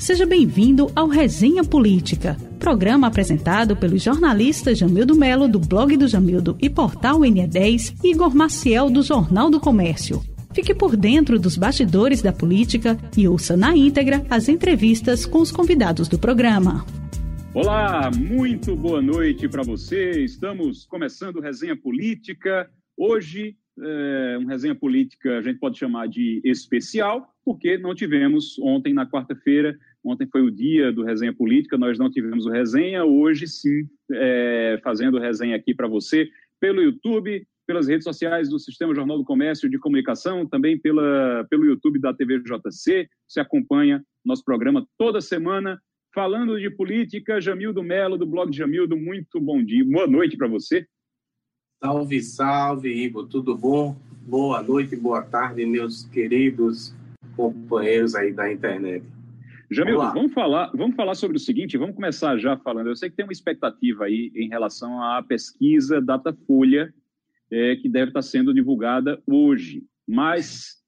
Seja 0.00 0.24
bem-vindo 0.24 0.90
ao 0.96 1.08
Resenha 1.08 1.62
Política, 1.62 2.34
programa 2.58 3.06
apresentado 3.06 3.76
pelos 3.76 4.02
jornalistas 4.02 4.78
Jamildo 4.78 5.14
Melo, 5.14 5.46
do 5.46 5.60
blog 5.60 5.94
do 5.94 6.08
Jamildo 6.08 6.56
e 6.58 6.70
portal 6.70 7.20
NE10, 7.20 8.00
e 8.02 8.12
Igor 8.12 8.34
Maciel, 8.34 8.88
do 8.88 9.02
Jornal 9.02 9.50
do 9.50 9.60
Comércio. 9.60 10.22
Fique 10.54 10.74
por 10.74 10.96
dentro 10.96 11.38
dos 11.38 11.58
bastidores 11.58 12.22
da 12.22 12.32
política 12.32 12.98
e 13.14 13.28
ouça 13.28 13.58
na 13.58 13.76
íntegra 13.76 14.24
as 14.30 14.48
entrevistas 14.48 15.26
com 15.26 15.38
os 15.38 15.52
convidados 15.52 16.08
do 16.08 16.18
programa. 16.18 16.82
Olá, 17.52 18.10
muito 18.10 18.74
boa 18.74 19.02
noite 19.02 19.50
para 19.50 19.62
você. 19.62 20.12
Estamos 20.24 20.86
começando 20.86 21.42
Resenha 21.42 21.76
Política. 21.76 22.70
Hoje, 22.96 23.54
é, 23.78 24.38
um 24.40 24.46
resenha 24.46 24.74
política 24.74 25.38
a 25.38 25.42
gente 25.42 25.58
pode 25.58 25.78
chamar 25.78 26.08
de 26.08 26.40
especial, 26.44 27.34
porque 27.44 27.78
não 27.78 27.94
tivemos 27.94 28.58
ontem, 28.58 28.92
na 28.92 29.06
quarta-feira, 29.06 29.76
ontem 30.04 30.26
foi 30.30 30.42
o 30.42 30.50
dia 30.50 30.92
do 30.92 31.04
resenha 31.04 31.34
política, 31.34 31.76
nós 31.76 31.98
não 31.98 32.10
tivemos 32.10 32.46
o 32.46 32.50
resenha, 32.50 33.04
hoje 33.04 33.46
sim, 33.46 33.88
é, 34.12 34.80
fazendo 34.82 35.18
resenha 35.18 35.56
aqui 35.56 35.74
para 35.74 35.88
você, 35.88 36.28
pelo 36.60 36.82
YouTube, 36.82 37.46
pelas 37.66 37.86
redes 37.86 38.04
sociais 38.04 38.48
do 38.48 38.58
Sistema 38.58 38.94
Jornal 38.94 39.18
do 39.18 39.24
Comércio 39.24 39.68
de 39.68 39.78
Comunicação, 39.78 40.46
também 40.46 40.78
pela, 40.78 41.46
pelo 41.48 41.64
YouTube 41.64 42.00
da 42.00 42.12
TV 42.12 42.40
JC, 42.40 43.08
você 43.28 43.40
acompanha 43.40 44.04
nosso 44.24 44.44
programa 44.44 44.86
toda 44.98 45.20
semana, 45.20 45.80
falando 46.14 46.58
de 46.58 46.68
política, 46.70 47.40
Jamildo 47.40 47.82
Melo, 47.82 48.18
do 48.18 48.26
blog 48.26 48.52
Jamildo, 48.52 48.96
muito 48.96 49.40
bom 49.40 49.62
dia, 49.62 49.84
boa 49.84 50.06
noite 50.06 50.36
para 50.36 50.48
você. 50.48 50.86
Salve, 51.82 52.20
salve, 52.20 52.92
Ivo, 52.92 53.24
tudo 53.24 53.56
bom? 53.56 53.96
Boa 54.26 54.62
noite, 54.62 54.96
boa 54.96 55.22
tarde, 55.22 55.64
meus 55.64 56.04
queridos 56.04 56.94
companheiros 57.36 58.14
aí 58.14 58.32
da 58.32 58.52
internet. 58.52 59.04
Jamil, 59.70 59.98
vamos, 59.98 60.14
vamos, 60.14 60.32
falar, 60.32 60.70
vamos 60.74 60.96
falar 60.96 61.14
sobre 61.14 61.36
o 61.36 61.40
seguinte, 61.40 61.78
vamos 61.78 61.94
começar 61.94 62.36
já 62.38 62.56
falando. 62.56 62.88
Eu 62.88 62.96
sei 62.96 63.08
que 63.08 63.14
tem 63.14 63.24
uma 63.24 63.32
expectativa 63.32 64.04
aí 64.04 64.32
em 64.34 64.48
relação 64.48 65.00
à 65.00 65.22
pesquisa 65.22 66.00
Datafolha, 66.00 66.92
é, 67.50 67.76
que 67.76 67.88
deve 67.88 68.08
estar 68.08 68.22
sendo 68.22 68.52
divulgada 68.52 69.22
hoje. 69.26 69.84
Mas 70.08 70.80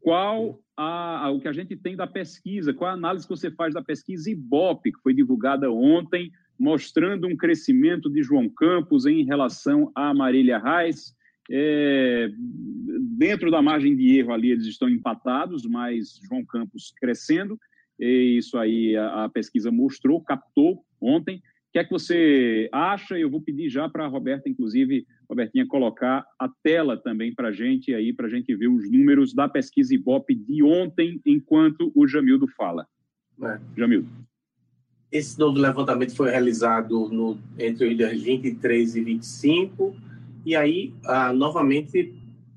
qual 0.00 0.60
a, 0.76 1.26
a, 1.26 1.30
o 1.30 1.40
que 1.40 1.46
a 1.46 1.52
gente 1.52 1.76
tem 1.76 1.94
da 1.94 2.08
pesquisa? 2.08 2.74
Qual 2.74 2.90
a 2.90 2.94
análise 2.94 3.24
que 3.24 3.36
você 3.36 3.52
faz 3.52 3.72
da 3.72 3.82
pesquisa 3.82 4.28
IBOP, 4.28 4.90
que 4.90 5.00
foi 5.00 5.14
divulgada 5.14 5.70
ontem, 5.70 6.32
mostrando 6.58 7.28
um 7.28 7.36
crescimento 7.36 8.10
de 8.10 8.20
João 8.20 8.48
Campos 8.48 9.06
em 9.06 9.24
relação 9.24 9.92
a 9.94 10.12
Marília 10.12 10.58
Reis? 10.58 11.14
É, 11.48 12.32
dentro 13.16 13.50
da 13.50 13.62
margem 13.62 13.94
de 13.94 14.18
erro 14.18 14.32
ali 14.32 14.50
eles 14.50 14.66
estão 14.66 14.88
empatados, 14.88 15.64
mas 15.66 16.18
João 16.28 16.44
Campos 16.44 16.92
crescendo. 16.96 17.56
E 17.98 18.36
isso 18.38 18.58
aí 18.58 18.96
a, 18.96 19.24
a 19.24 19.28
pesquisa 19.28 19.70
mostrou, 19.70 20.20
captou 20.20 20.84
ontem. 21.00 21.36
O 21.36 21.40
que 21.72 21.78
é 21.78 21.84
que 21.84 21.90
você 21.90 22.68
acha? 22.72 23.18
Eu 23.18 23.28
vou 23.28 23.40
pedir 23.40 23.68
já 23.68 23.88
para 23.88 24.04
a 24.04 24.08
Roberta, 24.08 24.48
inclusive, 24.48 25.04
Robertinha, 25.28 25.66
colocar 25.66 26.24
a 26.38 26.48
tela 26.62 26.96
também 26.96 27.34
para 27.34 27.48
a 27.48 27.52
gente 27.52 27.92
aí, 27.92 28.12
para 28.12 28.26
a 28.26 28.30
gente 28.30 28.54
ver 28.54 28.68
os 28.68 28.90
números 28.90 29.34
da 29.34 29.48
pesquisa 29.48 29.94
Ibope 29.94 30.34
de 30.34 30.62
ontem, 30.62 31.20
enquanto 31.26 31.90
o 31.94 32.06
Jamildo 32.06 32.46
fala. 32.56 32.86
É. 33.42 33.58
Jamildo. 33.76 34.08
Esse 35.10 35.38
novo 35.38 35.58
levantamento 35.58 36.14
foi 36.14 36.30
realizado 36.30 37.08
no, 37.08 37.38
entre 37.58 37.88
os 37.88 37.96
dias 37.96 38.22
23 38.22 38.96
e 38.96 39.00
25, 39.00 39.96
e 40.44 40.54
aí, 40.54 40.92
ah, 41.06 41.32
novamente, 41.32 42.12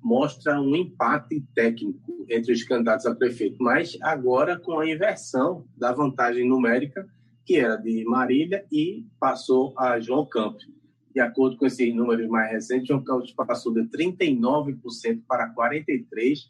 mostra 0.07 0.61
um 0.61 0.73
empate 0.73 1.43
técnico 1.53 2.25
entre 2.29 2.53
os 2.53 2.63
candidatos 2.63 3.05
a 3.05 3.13
prefeito, 3.13 3.57
mas 3.59 3.97
agora 4.01 4.57
com 4.57 4.79
a 4.79 4.89
inversão 4.89 5.67
da 5.75 5.91
vantagem 5.91 6.47
numérica, 6.47 7.05
que 7.45 7.57
era 7.57 7.75
de 7.75 8.05
Marília, 8.05 8.65
e 8.71 9.05
passou 9.19 9.73
a 9.77 9.99
João 9.99 10.25
Campos. 10.25 10.65
De 11.13 11.19
acordo 11.19 11.57
com 11.57 11.65
esses 11.65 11.93
números 11.93 12.25
mais 12.29 12.49
recentes, 12.49 12.87
João 12.87 13.03
Campos 13.03 13.33
passou 13.33 13.73
de 13.73 13.81
39% 13.81 15.23
para 15.27 15.53
43% 15.53 16.45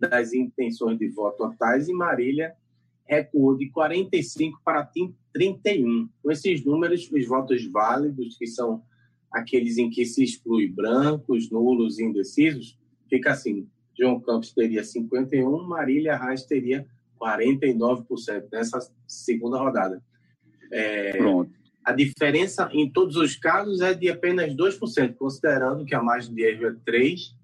das 0.00 0.32
intenções 0.32 0.98
de 0.98 1.08
voto 1.10 1.36
totais, 1.36 1.90
e 1.90 1.92
Marília 1.92 2.54
recuou 3.04 3.54
de 3.54 3.70
45% 3.70 4.52
para 4.64 4.90
31%. 5.36 6.08
Com 6.22 6.30
esses 6.30 6.64
números, 6.64 7.10
os 7.12 7.26
votos 7.26 7.70
válidos, 7.70 8.38
que 8.38 8.46
são 8.46 8.82
aqueles 9.30 9.76
em 9.76 9.90
que 9.90 10.06
se 10.06 10.24
exclui 10.24 10.68
brancos, 10.68 11.50
nulos 11.50 11.98
e 11.98 12.04
indecisos, 12.04 12.78
fica 13.14 13.30
assim: 13.32 13.68
João 13.98 14.20
Campos 14.20 14.52
teria 14.52 14.82
51%, 14.82 15.66
Marília 15.66 16.16
Reis 16.16 16.44
teria 16.44 16.86
49% 17.20 18.48
nessa 18.52 18.78
segunda 19.06 19.58
rodada. 19.58 20.02
É, 20.70 21.16
Pronto. 21.16 21.50
A 21.84 21.92
diferença 21.92 22.68
em 22.72 22.90
todos 22.90 23.16
os 23.16 23.36
casos 23.36 23.80
é 23.80 23.92
de 23.94 24.08
apenas 24.08 24.54
2%, 24.54 25.14
considerando 25.16 25.84
que 25.84 25.94
a 25.94 26.02
margem 26.02 26.34
de 26.34 26.42
erro 26.42 26.66
é 26.66 26.90
3%. 26.90 27.34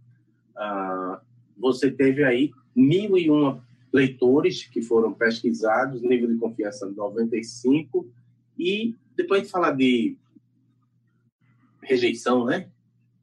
Ah, 0.56 1.20
você 1.56 1.90
teve 1.90 2.24
aí 2.24 2.50
1.001 2.76 3.60
leitores 3.92 4.64
que 4.66 4.82
foram 4.82 5.12
pesquisados, 5.12 6.02
nível 6.02 6.28
de 6.28 6.38
confiança 6.38 6.90
95%, 6.90 8.06
e 8.58 8.94
depois 9.16 9.42
de 9.42 9.48
falar 9.48 9.72
de 9.72 10.16
rejeição, 11.82 12.44
né? 12.46 12.68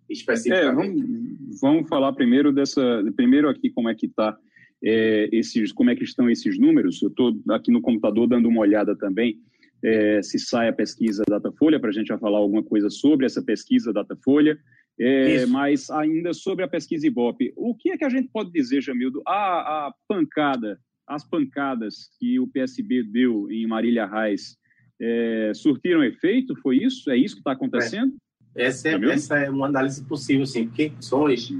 Especificamente. 0.09 0.67
É, 0.67 0.71
vamos, 0.71 1.26
vamos 1.61 1.87
falar 1.87 2.13
primeiro 2.13 2.51
dessa, 2.51 3.03
primeiro 3.15 3.49
aqui 3.49 3.69
como 3.69 3.89
é 3.89 3.95
que 3.95 4.05
está 4.05 4.37
é, 4.83 5.29
esses, 5.31 5.71
como 5.71 5.89
é 5.89 5.95
que 5.95 6.03
estão 6.03 6.29
esses 6.29 6.59
números. 6.59 7.01
Eu 7.01 7.09
estou 7.09 7.35
aqui 7.49 7.71
no 7.71 7.81
computador 7.81 8.27
dando 8.27 8.47
uma 8.47 8.61
olhada 8.61 8.95
também 8.95 9.39
é, 9.83 10.21
se 10.21 10.39
sai 10.39 10.69
a 10.69 10.73
pesquisa 10.73 11.23
Datafolha 11.27 11.79
para 11.79 11.89
a 11.89 11.93
gente 11.93 12.07
já 12.07 12.17
falar 12.17 12.39
alguma 12.39 12.63
coisa 12.63 12.89
sobre 12.89 13.25
essa 13.25 13.41
pesquisa 13.41 13.93
Datafolha. 13.93 14.57
É, 14.99 15.45
mas 15.45 15.91
ainda 15.91 16.33
sobre 16.33 16.65
a 16.65 16.67
pesquisa 16.67 17.05
Ibope, 17.05 17.53
o 17.55 17.75
que 17.75 17.91
é 17.91 17.97
que 17.97 18.03
a 18.03 18.09
gente 18.09 18.29
pode 18.29 18.51
dizer, 18.51 18.81
Jamildo? 18.81 19.21
A, 19.27 19.87
a 19.87 19.93
pancada, 20.07 20.79
as 21.05 21.23
pancadas 21.23 22.09
que 22.19 22.39
o 22.39 22.47
PSB 22.47 23.03
deu 23.03 23.47
em 23.51 23.67
Marília 23.67 24.07
Reis 24.07 24.57
é, 24.99 25.51
surtiram 25.53 26.03
efeito? 26.03 26.55
Foi 26.61 26.77
isso? 26.77 27.11
É 27.11 27.15
isso 27.15 27.35
que 27.35 27.41
está 27.41 27.51
acontecendo? 27.51 28.15
Essa 28.57 28.89
é, 28.89 28.93
essa 29.11 29.37
é 29.37 29.49
uma 29.49 29.67
análise 29.67 30.03
possível, 30.03 30.45
sim, 30.45 30.67
porque 30.67 30.91
sons 30.99 31.53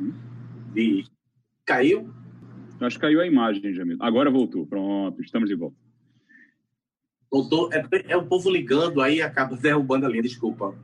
de. 0.74 1.06
Caiu? 1.64 2.12
Acho 2.82 2.96
que 2.98 3.02
caiu 3.02 3.22
a 3.22 3.28
imagem, 3.28 3.74
Jamil. 3.74 3.98
Agora 4.00 4.32
voltou. 4.32 4.66
Pronto, 4.66 5.22
estamos 5.22 5.48
de 5.48 5.56
volta. 5.56 5.76
Voltou. 7.32 7.72
É, 7.72 7.86
é 8.08 8.18
o 8.18 8.26
povo 8.26 8.50
ligando, 8.50 9.02
aí 9.02 9.22
acaba 9.22 9.56
derrubando 9.58 10.08
a 10.08 10.10
linha, 10.10 10.24
desculpa. 10.24 10.76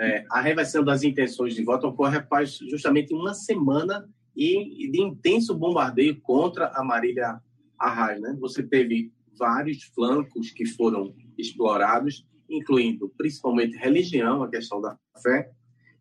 É, 0.00 0.24
a 0.30 0.40
reversão 0.40 0.82
das 0.82 1.02
intenções 1.02 1.54
de 1.54 1.62
voto 1.62 1.86
ocorre 1.86 2.16
após 2.16 2.58
justamente 2.70 3.12
uma 3.12 3.34
semana 3.34 4.08
e 4.34 4.90
de 4.90 5.02
intenso 5.02 5.54
bombardeio 5.54 6.18
contra 6.20 6.68
a 6.74 6.82
Marília 6.82 7.40
Arraes. 7.78 8.20
Né? 8.22 8.36
Você 8.40 8.62
teve 8.62 9.12
vários 9.38 9.82
flancos 9.82 10.50
que 10.50 10.64
foram 10.64 11.14
explorados 11.36 12.26
incluindo 12.48 13.08
principalmente 13.16 13.76
religião, 13.76 14.42
a 14.42 14.48
questão 14.48 14.80
da 14.80 14.96
fé, 15.22 15.50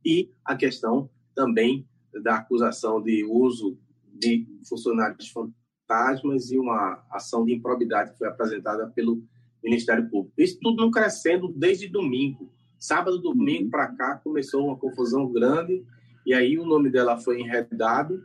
e 0.04 0.30
a 0.44 0.56
questão 0.56 1.10
também 1.34 1.88
da 2.24 2.36
acusação 2.36 3.02
de 3.02 3.26
uso 3.26 3.78
de 4.14 4.48
funcionários 4.68 5.30
fantasmas 5.30 6.52
e 6.52 6.58
uma 6.58 7.04
ação 7.10 7.44
de 7.44 7.54
improbidade 7.54 8.12
que 8.12 8.18
foi 8.20 8.28
apresentada 8.28 8.88
pelo 8.90 9.24
Ministério 9.64 10.08
Público. 10.10 10.34
Isso 10.38 10.60
tudo 10.62 10.82
não 10.82 10.92
crescendo 10.92 11.52
desde 11.52 11.88
domingo. 11.88 12.54
Sábado, 12.78 13.18
domingo 13.18 13.70
para 13.70 13.88
cá 13.88 14.16
começou 14.24 14.68
uma 14.68 14.78
confusão 14.78 15.32
grande 15.32 15.84
e 16.26 16.34
aí 16.34 16.58
o 16.58 16.66
nome 16.66 16.90
dela 16.90 17.18
foi 17.18 17.42
enredado 17.42 18.24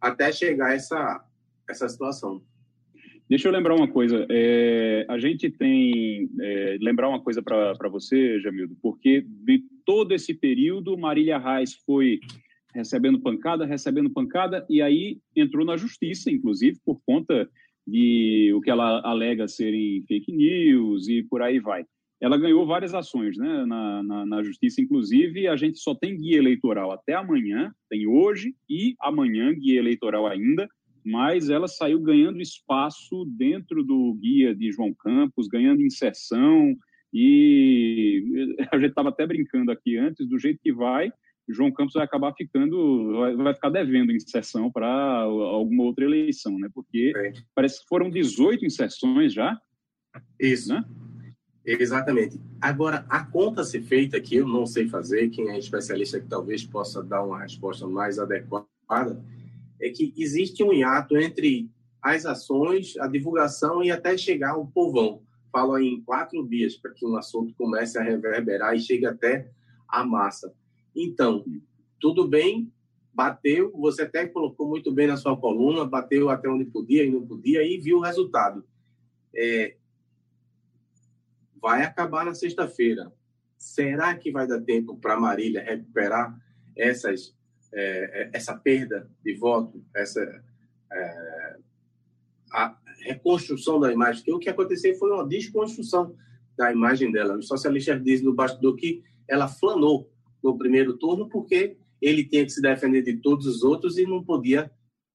até 0.00 0.30
chegar 0.30 0.74
essa 0.74 1.24
essa 1.68 1.88
situação. 1.88 2.42
Deixa 3.28 3.48
eu 3.48 3.52
lembrar 3.52 3.74
uma 3.74 3.88
coisa. 3.88 4.26
É, 4.30 5.06
a 5.08 5.18
gente 5.18 5.50
tem. 5.50 6.28
É, 6.40 6.76
lembrar 6.80 7.08
uma 7.08 7.20
coisa 7.20 7.42
para 7.42 7.88
você, 7.88 8.38
Jamildo, 8.40 8.76
porque 8.82 9.24
de 9.26 9.62
todo 9.84 10.12
esse 10.12 10.34
período, 10.34 10.96
Marília 10.96 11.38
Reis 11.38 11.74
foi 11.86 12.20
recebendo 12.74 13.20
pancada, 13.20 13.64
recebendo 13.64 14.10
pancada, 14.10 14.66
e 14.68 14.82
aí 14.82 15.18
entrou 15.34 15.64
na 15.64 15.76
justiça, 15.76 16.30
inclusive, 16.30 16.78
por 16.84 17.00
conta 17.06 17.48
de 17.86 18.52
o 18.54 18.60
que 18.60 18.70
ela 18.70 19.00
alega 19.04 19.46
serem 19.46 20.02
fake 20.08 20.32
news 20.32 21.08
e 21.08 21.22
por 21.22 21.40
aí 21.40 21.60
vai. 21.60 21.84
Ela 22.20 22.38
ganhou 22.38 22.66
várias 22.66 22.94
ações 22.94 23.36
né, 23.36 23.64
na, 23.66 24.02
na, 24.02 24.26
na 24.26 24.42
justiça, 24.42 24.80
inclusive, 24.80 25.46
a 25.46 25.56
gente 25.56 25.78
só 25.78 25.94
tem 25.94 26.16
guia 26.16 26.38
eleitoral 26.38 26.90
até 26.90 27.14
amanhã, 27.14 27.72
tem 27.88 28.06
hoje 28.06 28.54
e 28.68 28.94
amanhã 29.00 29.52
guia 29.52 29.78
eleitoral 29.78 30.26
ainda 30.26 30.68
mas 31.04 31.50
ela 31.50 31.68
saiu 31.68 32.00
ganhando 32.00 32.40
espaço 32.40 33.24
dentro 33.36 33.82
do 33.82 34.14
guia 34.14 34.54
de 34.54 34.72
João 34.72 34.94
Campos, 34.94 35.48
ganhando 35.48 35.82
inserção, 35.82 36.74
e 37.12 38.24
a 38.72 38.78
gente 38.78 38.88
estava 38.88 39.10
até 39.10 39.26
brincando 39.26 39.70
aqui 39.70 39.96
antes, 39.96 40.26
do 40.26 40.38
jeito 40.38 40.60
que 40.62 40.72
vai, 40.72 41.12
João 41.48 41.70
Campos 41.70 41.94
vai 41.94 42.04
acabar 42.04 42.32
ficando, 42.32 43.36
vai 43.36 43.54
ficar 43.54 43.68
devendo 43.70 44.12
inserção 44.12 44.70
para 44.70 44.88
alguma 44.88 45.84
outra 45.84 46.04
eleição, 46.04 46.58
né? 46.58 46.68
Porque 46.72 47.12
é. 47.14 47.32
parece 47.54 47.82
que 47.82 47.88
foram 47.88 48.08
18 48.08 48.64
inserções 48.64 49.32
já, 49.32 49.60
Isso. 50.40 50.72
Né? 50.72 50.84
Exatamente. 51.66 52.40
Agora, 52.60 53.06
a 53.08 53.24
conta 53.24 53.64
ser 53.64 53.82
feita, 53.82 54.20
que 54.20 54.36
eu 54.36 54.46
não 54.46 54.66
sei 54.66 54.86
fazer, 54.86 55.30
quem 55.30 55.50
é 55.50 55.58
especialista 55.58 56.20
que 56.20 56.28
talvez 56.28 56.64
possa 56.64 57.02
dar 57.02 57.22
uma 57.22 57.40
resposta 57.40 57.86
mais 57.86 58.18
adequada, 58.18 58.68
é 59.84 59.90
que 59.90 60.14
existe 60.16 60.64
um 60.64 60.72
hiato 60.72 61.16
entre 61.16 61.70
as 62.00 62.24
ações, 62.24 62.96
a 62.98 63.06
divulgação 63.06 63.82
e 63.82 63.90
até 63.90 64.16
chegar 64.16 64.52
ao 64.52 64.66
povão. 64.66 65.22
Falo 65.52 65.78
em 65.78 66.00
quatro 66.02 66.46
dias 66.48 66.74
para 66.74 66.90
que 66.90 67.06
um 67.06 67.16
assunto 67.16 67.54
comece 67.54 67.98
a 67.98 68.02
reverberar 68.02 68.74
e 68.74 68.80
chegue 68.80 69.06
até 69.06 69.50
a 69.86 70.04
massa. 70.04 70.54
Então, 70.96 71.44
tudo 72.00 72.26
bem, 72.26 72.72
bateu, 73.12 73.70
você 73.72 74.02
até 74.02 74.26
colocou 74.26 74.66
muito 74.66 74.90
bem 74.90 75.06
na 75.06 75.18
sua 75.18 75.36
coluna, 75.36 75.84
bateu 75.84 76.30
até 76.30 76.48
onde 76.48 76.64
podia 76.64 77.04
e 77.04 77.10
não 77.10 77.26
podia 77.26 77.62
e 77.62 77.78
viu 77.78 77.98
o 77.98 78.02
resultado. 78.02 78.64
É, 79.34 79.76
vai 81.60 81.82
acabar 81.82 82.24
na 82.24 82.34
sexta-feira. 82.34 83.12
Será 83.56 84.14
que 84.16 84.32
vai 84.32 84.46
dar 84.46 84.60
tempo 84.62 84.96
para 84.96 85.20
Marília 85.20 85.62
recuperar 85.62 86.36
essas, 86.76 87.34
é, 87.74 88.22
é, 88.22 88.30
essa 88.32 88.56
perda 88.56 89.10
de 89.22 89.34
voto, 89.34 89.84
essa 89.94 90.20
é, 90.92 91.56
a 92.52 92.76
reconstrução 93.00 93.80
da 93.80 93.92
imagem? 93.92 94.22
Porque 94.22 94.32
o 94.32 94.38
que 94.38 94.48
aconteceu 94.48 94.94
foi 94.94 95.10
uma 95.10 95.26
desconstrução 95.26 96.14
da 96.56 96.72
imagem 96.72 97.10
dela. 97.10 97.36
Os 97.36 97.48
socialistas 97.48 98.02
dizem 98.02 98.24
no 98.24 98.34
bastidor 98.34 98.76
que 98.76 99.02
ela 99.28 99.48
flanou 99.48 100.10
no 100.42 100.56
primeiro 100.56 100.96
turno 100.96 101.28
porque 101.28 101.76
ele 102.00 102.24
tinha 102.24 102.44
que 102.44 102.52
se 102.52 102.62
defender 102.62 103.02
de 103.02 103.16
todos 103.16 103.46
os 103.46 103.62
outros 103.62 103.98
e 103.98 104.06
não 104.06 104.22
podia 104.22 104.70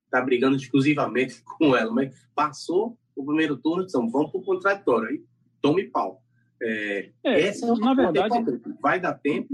estar 0.06 0.22
brigando 0.22 0.58
exclusivamente 0.58 1.42
com 1.58 1.76
ela. 1.76 1.92
Mas 1.94 2.14
passou 2.36 2.98
o 3.16 3.26
primeiro 3.26 3.58
turno, 3.58 3.84
então 3.84 4.10
vamos 4.10 4.32
para 4.32 4.40
o 4.40 4.44
contraditório. 4.44 5.10
Aí 5.10 5.24
tome 5.62 5.86
pau. 5.86 6.22
É, 6.62 7.12
é, 7.24 7.42
essa 7.48 7.66
é 7.66 7.76
na 7.76 7.94
verdade 7.94 8.30
vai 8.82 9.00
dar 9.00 9.14
tempo. 9.14 9.54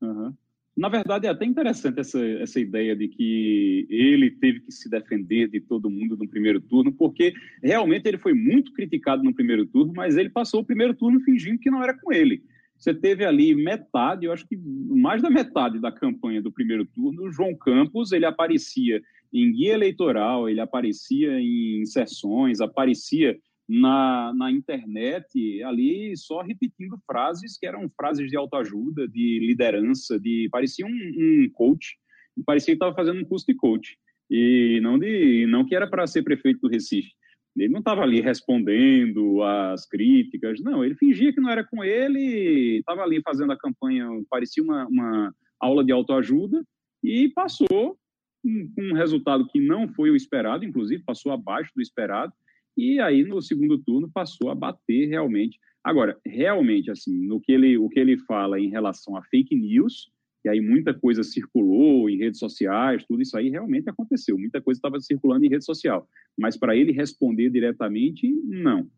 Uhum. 0.00 0.34
Na 0.80 0.88
verdade, 0.88 1.26
é 1.26 1.30
até 1.30 1.44
interessante 1.44 2.00
essa, 2.00 2.18
essa 2.18 2.58
ideia 2.58 2.96
de 2.96 3.06
que 3.06 3.86
ele 3.90 4.30
teve 4.30 4.60
que 4.60 4.72
se 4.72 4.88
defender 4.88 5.46
de 5.46 5.60
todo 5.60 5.90
mundo 5.90 6.16
no 6.16 6.26
primeiro 6.26 6.58
turno, 6.58 6.90
porque 6.90 7.34
realmente 7.62 8.06
ele 8.06 8.16
foi 8.16 8.32
muito 8.32 8.72
criticado 8.72 9.22
no 9.22 9.34
primeiro 9.34 9.66
turno, 9.66 9.92
mas 9.94 10.16
ele 10.16 10.30
passou 10.30 10.62
o 10.62 10.64
primeiro 10.64 10.94
turno 10.94 11.20
fingindo 11.20 11.58
que 11.58 11.70
não 11.70 11.84
era 11.84 11.92
com 11.92 12.10
ele. 12.10 12.42
Você 12.78 12.94
teve 12.94 13.26
ali 13.26 13.54
metade, 13.54 14.24
eu 14.24 14.32
acho 14.32 14.48
que 14.48 14.56
mais 14.56 15.20
da 15.20 15.28
metade 15.28 15.78
da 15.78 15.92
campanha 15.92 16.40
do 16.40 16.50
primeiro 16.50 16.86
turno, 16.86 17.30
João 17.30 17.54
Campos, 17.54 18.10
ele 18.10 18.24
aparecia 18.24 19.02
em 19.30 19.52
guia 19.52 19.74
eleitoral, 19.74 20.48
ele 20.48 20.60
aparecia 20.60 21.38
em 21.38 21.84
sessões, 21.84 22.58
aparecia 22.58 23.38
na, 23.70 24.32
na 24.34 24.50
internet 24.50 25.62
ali 25.62 26.16
só 26.16 26.42
repetindo 26.42 26.98
frases 27.06 27.56
que 27.56 27.64
eram 27.64 27.88
frases 27.96 28.28
de 28.28 28.36
autoajuda, 28.36 29.06
de 29.06 29.38
liderança, 29.38 30.18
de 30.18 30.48
parecia 30.50 30.84
um, 30.84 30.90
um 30.90 31.48
coach, 31.52 31.96
parecia 32.44 32.74
que 32.74 32.76
estava 32.76 32.96
fazendo 32.96 33.20
um 33.20 33.24
curso 33.24 33.46
de 33.46 33.54
coach 33.54 33.96
e 34.28 34.80
não 34.82 34.98
de 34.98 35.46
não 35.46 35.64
que 35.64 35.76
era 35.76 35.88
para 35.88 36.04
ser 36.08 36.24
prefeito 36.24 36.60
do 36.62 36.68
Recife. 36.68 37.12
Ele 37.56 37.72
não 37.72 37.78
estava 37.78 38.02
ali 38.02 38.20
respondendo 38.20 39.42
às 39.42 39.86
críticas, 39.86 40.60
não, 40.60 40.84
ele 40.84 40.96
fingia 40.96 41.32
que 41.32 41.40
não 41.40 41.50
era 41.50 41.64
com 41.64 41.84
ele, 41.84 42.78
estava 42.78 43.02
ali 43.02 43.20
fazendo 43.22 43.52
a 43.52 43.58
campanha, 43.58 44.08
parecia 44.28 44.64
uma, 44.64 44.86
uma 44.86 45.34
aula 45.60 45.84
de 45.84 45.92
autoajuda 45.92 46.64
e 47.04 47.28
passou 47.28 47.96
um, 48.44 48.72
um 48.78 48.94
resultado 48.94 49.46
que 49.46 49.60
não 49.60 49.88
foi 49.88 50.10
o 50.10 50.16
esperado, 50.16 50.64
inclusive 50.64 51.04
passou 51.04 51.30
abaixo 51.30 51.70
do 51.74 51.82
esperado, 51.82 52.32
e 52.80 52.98
aí 53.00 53.24
no 53.24 53.42
segundo 53.42 53.78
turno 53.78 54.10
passou 54.12 54.50
a 54.50 54.54
bater 54.54 55.06
realmente. 55.06 55.58
Agora, 55.84 56.18
realmente, 56.24 56.90
assim, 56.90 57.26
no 57.26 57.40
que 57.40 57.52
ele, 57.52 57.76
o 57.76 57.88
que 57.88 58.00
ele 58.00 58.16
fala 58.18 58.58
em 58.58 58.70
relação 58.70 59.16
a 59.16 59.22
fake 59.24 59.54
news, 59.54 60.10
e 60.44 60.48
aí 60.48 60.60
muita 60.60 60.94
coisa 60.94 61.22
circulou 61.22 62.08
em 62.08 62.16
redes 62.16 62.38
sociais, 62.38 63.04
tudo 63.06 63.20
isso 63.20 63.36
aí 63.36 63.50
realmente 63.50 63.88
aconteceu, 63.90 64.38
muita 64.38 64.60
coisa 64.60 64.78
estava 64.78 64.98
circulando 65.00 65.44
em 65.44 65.50
rede 65.50 65.64
social, 65.64 66.08
mas 66.38 66.56
para 66.56 66.74
ele 66.74 66.92
responder 66.92 67.50
diretamente, 67.50 68.26
não. 68.44 68.88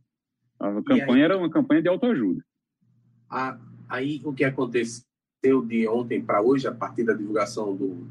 A 0.60 0.82
campanha 0.82 1.16
aí, 1.16 1.22
era 1.22 1.36
uma 1.36 1.50
campanha 1.50 1.82
de 1.82 1.88
autoajuda. 1.88 2.44
A, 3.28 3.58
aí 3.88 4.20
o 4.24 4.32
que 4.32 4.44
aconteceu 4.44 5.02
de 5.66 5.88
ontem 5.88 6.22
para 6.22 6.40
hoje, 6.40 6.68
a 6.68 6.72
partir 6.72 7.02
da 7.02 7.14
divulgação 7.14 7.74
do 7.74 8.06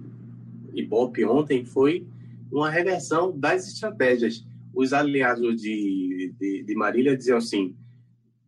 Ibope 0.73 1.23
ontem, 1.23 1.63
foi 1.63 2.05
uma 2.51 2.69
reversão 2.69 3.37
das 3.37 3.65
estratégias 3.67 4.45
os 4.73 4.93
aliados 4.93 5.61
de, 5.61 6.33
de, 6.39 6.63
de 6.63 6.75
Marília 6.75 7.17
diziam 7.17 7.37
assim: 7.37 7.75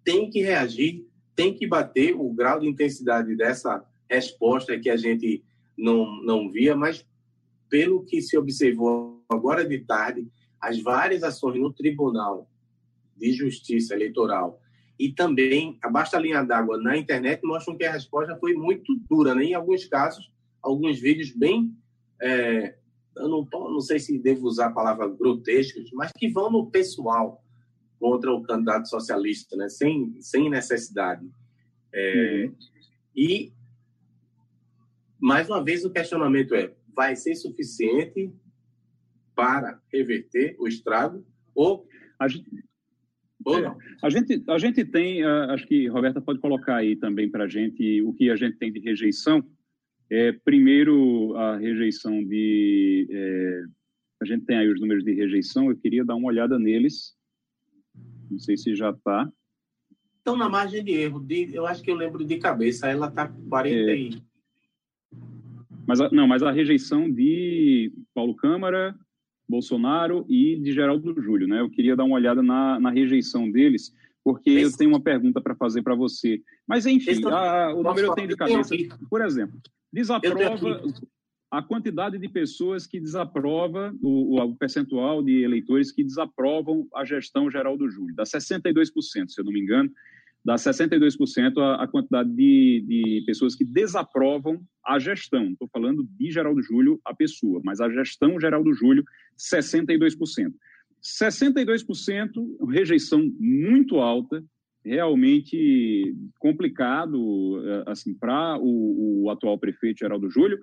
tem 0.04 0.30
que 0.30 0.42
reagir, 0.42 1.08
tem 1.36 1.54
que 1.54 1.68
bater 1.68 2.16
o 2.16 2.32
grau 2.32 2.60
de 2.60 2.68
intensidade 2.68 3.36
dessa 3.36 3.84
resposta 4.10 4.80
que 4.80 4.90
a 4.90 4.98
gente 4.98 5.44
não, 5.78 6.22
não 6.24 6.50
via, 6.50 6.76
mas 6.76 7.06
pelo 7.70 8.04
que 8.06 8.22
se 8.22 8.38
observou 8.38 9.24
agora 9.30 9.66
de 9.66 9.80
tarde, 9.80 10.28
as 10.62 10.80
várias 10.80 11.24
ações 11.24 11.60
no 11.60 11.74
Tribunal 11.74 12.48
de 13.18 13.34
Justiça 13.34 13.94
Eleitoral 13.94 14.62
e 15.00 15.12
também 15.12 15.78
abaixo 15.82 16.12
da 16.12 16.20
linha 16.20 16.44
d'água 16.44 16.78
na 16.78 16.96
internet 16.96 17.42
mostram 17.44 17.76
que 17.76 17.84
a 17.84 17.92
resposta 17.92 18.38
foi 18.38 18.54
muito 18.54 18.96
dura, 19.10 19.34
né? 19.34 19.46
em 19.46 19.54
alguns 19.54 19.86
casos, 19.86 20.32
alguns 20.62 21.00
vídeos 21.00 21.32
bem 21.32 21.76
é, 22.22 22.76
eu 23.16 23.28
não, 23.28 23.48
não 23.52 23.82
sei 23.82 24.00
se 24.00 24.18
devo 24.18 24.48
usar 24.48 24.68
a 24.68 24.74
palavra 24.74 25.08
grotescos, 25.08 25.92
mas 25.94 26.12
que 26.18 26.30
vão 26.30 26.52
no 26.52 26.70
pessoal 26.70 27.44
contra 28.00 28.34
o 28.34 28.44
candidato 28.44 28.90
socialista, 28.90 29.56
né? 29.56 29.70
sem, 29.70 30.20
sem 30.20 30.50
necessidade. 30.50 31.26
É, 31.94 32.46
uhum. 32.46 32.56
E, 33.16 33.54
mais 35.20 35.48
uma 35.48 35.64
vez, 35.64 35.86
o 35.86 35.92
questionamento 35.92 36.56
é: 36.56 36.74
vai 36.96 37.16
ser 37.16 37.36
suficiente 37.36 38.34
para 39.36 39.80
reverter 39.92 40.56
o 40.60 40.68
estrago 40.68 41.26
ou, 41.56 41.88
a 42.20 42.28
gente, 42.28 42.50
ou 43.46 43.60
é? 43.60 43.76
A 44.02 44.10
gente, 44.10 44.44
a 44.48 44.58
gente 44.58 44.86
tem, 44.86 45.24
uh, 45.24 45.52
acho 45.52 45.68
que 45.68 45.88
Roberta 45.88 46.20
pode 46.20 46.40
colocar 46.40 46.78
aí 46.78 46.96
também 46.96 47.30
para 47.30 47.46
a 47.46 47.48
gente 47.48 48.02
o 48.02 48.14
que 48.14 48.30
a 48.30 48.36
gente 48.36 48.58
tem 48.58 48.72
de 48.72 48.80
rejeição 48.80 49.44
é, 50.14 50.32
primeiro, 50.32 51.36
a 51.36 51.58
rejeição 51.58 52.24
de. 52.24 53.08
É, 53.10 53.64
a 54.22 54.26
gente 54.26 54.46
tem 54.46 54.58
aí 54.58 54.72
os 54.72 54.80
números 54.80 55.04
de 55.04 55.12
rejeição, 55.12 55.72
eu 55.72 55.76
queria 55.76 56.06
dar 56.06 56.14
uma 56.14 56.28
olhada 56.28 56.60
neles. 56.60 57.16
Não 58.30 58.38
sei 58.38 58.56
se 58.56 58.76
já 58.76 58.92
está. 58.92 59.28
Estão 60.20 60.38
na 60.38 60.48
margem 60.48 60.84
de 60.84 60.92
erro. 60.92 61.20
De, 61.20 61.50
eu 61.52 61.66
acho 61.66 61.82
que 61.82 61.90
eu 61.90 61.96
lembro 61.96 62.24
de 62.24 62.38
cabeça, 62.38 62.88
ela 62.88 63.08
está 63.08 63.28
40 63.28 63.92
é. 63.92 63.98
e. 63.98 64.24
Mas 65.88 66.00
a, 66.00 66.12
não, 66.12 66.28
mas 66.28 66.44
a 66.44 66.52
rejeição 66.52 67.12
de 67.12 67.92
Paulo 68.14 68.36
Câmara, 68.36 68.96
Bolsonaro 69.50 70.28
e 70.30 70.60
de 70.60 70.74
Geraldo 70.74 71.20
Júlio, 71.24 71.48
né? 71.48 71.60
Eu 71.60 71.72
queria 71.72 71.96
dar 71.96 72.04
uma 72.04 72.16
olhada 72.16 72.44
na, 72.44 72.80
na 72.80 72.92
rejeição 72.92 73.50
deles, 73.50 73.92
porque 74.24 74.52
Esse... 74.52 74.74
eu 74.74 74.78
tenho 74.78 74.92
uma 74.92 75.02
pergunta 75.02 75.42
para 75.42 75.56
fazer 75.56 75.82
para 75.82 75.96
você. 75.96 76.40
Mas 76.68 76.86
enfim, 76.86 77.20
a, 77.26 77.74
o 77.74 77.82
número 77.82 78.08
eu 78.08 78.14
tenho 78.14 78.28
de 78.28 78.36
cabeça. 78.36 78.76
Por 79.10 79.22
exemplo, 79.22 79.60
Desaprova 79.94 80.82
a 81.54 81.62
quantidade 81.62 82.18
de 82.18 82.28
pessoas 82.28 82.88
que 82.88 83.00
desaprova, 83.00 83.96
o, 84.02 84.42
o, 84.42 84.56
percentual 84.56 85.22
de 85.22 85.44
eleitores 85.44 85.92
que 85.92 86.04
desaprovam 86.04 86.88
a 86.96 87.06
gestão 87.06 87.48
geral 87.48 87.78
do 87.78 87.88
Júlio. 87.88 88.16
Dá 88.16 88.24
62%, 88.24 88.90
se 89.28 89.40
eu 89.40 89.46
não 89.46 89.54
me 89.54 89.62
engano, 89.62 89.92
dá 90.44 90.56
62% 90.56 91.60
a, 91.60 91.84
a 91.84 91.88
quantidade 91.88 92.32
de, 92.32 92.84
de 92.88 93.24
pessoas 93.28 93.54
que 93.54 93.64
desaprovam 93.64 94.64
a 94.84 94.98
gestão. 94.98 95.52
Estou 95.52 95.70
falando 95.72 96.04
de 96.18 96.32
Geraldo 96.32 96.60
Júlio, 96.64 97.00
a 97.06 97.14
pessoa, 97.14 97.62
mas 97.64 97.80
a 97.80 97.88
gestão 97.88 98.40
Geraldo 98.40 98.74
Júlio, 98.74 99.04
62%. 99.38 100.52
62%, 101.04 102.68
rejeição 102.68 103.32
muito 103.40 104.00
alta, 104.00 104.44
realmente 104.86 106.16
complicado 106.40 107.62
eh, 107.66 107.84
assim 107.88 108.14
para 108.14 108.58
o, 108.60 109.24
o, 109.24 109.30
atual 109.30 109.58
prefeito 109.58 110.00
Geraldo 110.00 110.30
Júlio, 110.30 110.60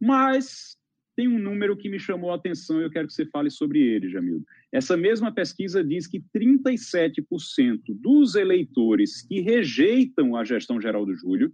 mas 0.00 0.76
tem 1.16 1.28
um 1.28 1.38
número 1.38 1.76
que 1.76 1.88
me 1.88 1.98
chamou 1.98 2.32
a 2.32 2.36
atenção 2.36 2.80
e 2.80 2.84
eu 2.84 2.90
quero 2.90 3.06
que 3.06 3.12
você 3.12 3.26
fale 3.26 3.50
sobre 3.50 3.80
ele, 3.80 4.08
Jamildo. 4.08 4.44
Essa 4.72 4.96
mesma 4.96 5.32
pesquisa 5.32 5.84
diz 5.84 6.06
que 6.06 6.22
37% 6.34 7.80
dos 7.88 8.34
eleitores 8.34 9.22
que 9.22 9.40
rejeitam 9.40 10.34
a 10.34 10.44
gestão 10.44 10.80
Geraldo 10.80 11.14
Júlio 11.14 11.52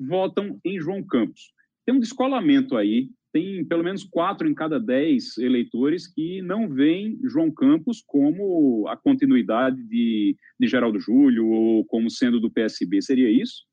votam 0.00 0.58
em 0.64 0.80
João 0.80 1.02
Campos. 1.02 1.52
Tem 1.84 1.94
um 1.94 2.00
descolamento 2.00 2.76
aí 2.76 3.10
tem 3.32 3.64
pelo 3.64 3.82
menos 3.82 4.04
quatro 4.04 4.48
em 4.48 4.54
cada 4.54 4.78
dez 4.78 5.38
eleitores 5.38 6.06
que 6.06 6.42
não 6.42 6.68
veem 6.68 7.18
João 7.24 7.50
Campos 7.50 8.02
como 8.06 8.86
a 8.88 8.96
continuidade 8.96 9.82
de, 9.84 10.36
de 10.60 10.68
Geraldo 10.68 11.00
Júlio 11.00 11.48
ou 11.48 11.84
como 11.86 12.10
sendo 12.10 12.38
do 12.38 12.50
PSB. 12.50 13.00
Seria 13.00 13.30
isso? 13.30 13.64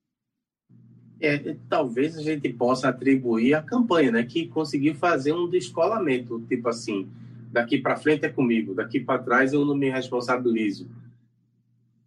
É, 1.22 1.58
talvez 1.68 2.18
a 2.18 2.24
gente 2.24 2.48
possa 2.54 2.88
atribuir 2.88 3.54
a 3.54 3.62
campanha, 3.62 4.12
né, 4.12 4.24
que 4.24 4.48
conseguiu 4.48 4.96
fazer 4.96 5.34
um 5.34 5.50
descolamento, 5.50 6.42
tipo 6.48 6.70
assim, 6.70 7.10
daqui 7.52 7.78
para 7.78 7.98
frente 7.98 8.26
é 8.26 8.30
comigo, 8.30 8.74
daqui 8.74 9.02
para 9.02 9.22
trás 9.22 9.52
eu 9.52 9.66
não 9.66 9.76
me 9.76 9.90
responsabilizo. 9.90 10.90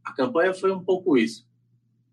A 0.02 0.12
campanha 0.12 0.54
foi 0.54 0.72
um 0.72 0.82
pouco 0.82 1.18
isso. 1.18 1.46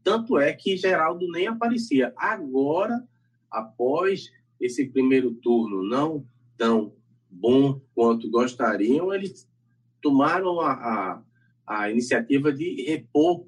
Tanto 0.04 0.38
é 0.38 0.52
que 0.52 0.76
Geraldo 0.76 1.26
nem 1.32 1.48
aparecia. 1.48 2.14
Agora, 2.18 3.02
após 3.50 4.30
esse 4.60 4.90
primeiro 4.90 5.34
turno 5.34 5.84
não 5.84 6.26
tão 6.58 6.94
bom 7.30 7.80
quanto 7.94 8.30
gostariam, 8.30 9.14
eles 9.14 9.48
tomaram 10.02 10.60
a, 10.60 10.72
a, 10.74 11.24
a 11.66 11.92
iniciativa 11.92 12.52
de 12.52 12.84
repor 12.84 13.46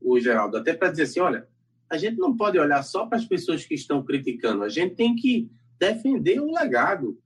o 0.00 0.18
Geraldo, 0.18 0.56
até 0.56 0.74
para 0.74 0.90
dizer 0.90 1.04
assim, 1.04 1.20
olha, 1.20 1.48
a 1.88 1.96
gente 1.96 2.18
não 2.18 2.36
pode 2.36 2.58
olhar 2.58 2.82
só 2.82 3.06
para 3.06 3.18
as 3.18 3.24
pessoas 3.24 3.64
que 3.64 3.74
estão 3.74 4.02
criticando, 4.02 4.64
a 4.64 4.68
gente 4.68 4.94
tem 4.94 5.14
que 5.14 5.50
defender 5.78 6.40
o 6.40 6.52
legado 6.52 7.18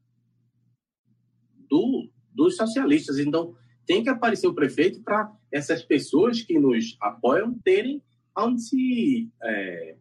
do, 1.68 2.08
dos 2.32 2.56
socialistas. 2.56 3.18
Então, 3.18 3.54
tem 3.84 4.02
que 4.02 4.08
aparecer 4.08 4.46
o 4.46 4.54
prefeito 4.54 5.00
para 5.02 5.32
essas 5.50 5.82
pessoas 5.82 6.42
que 6.42 6.58
nos 6.58 6.96
apoiam 7.00 7.54
terem 7.64 8.02
onde 8.36 8.60
se 8.60 9.30
é, 9.42 9.96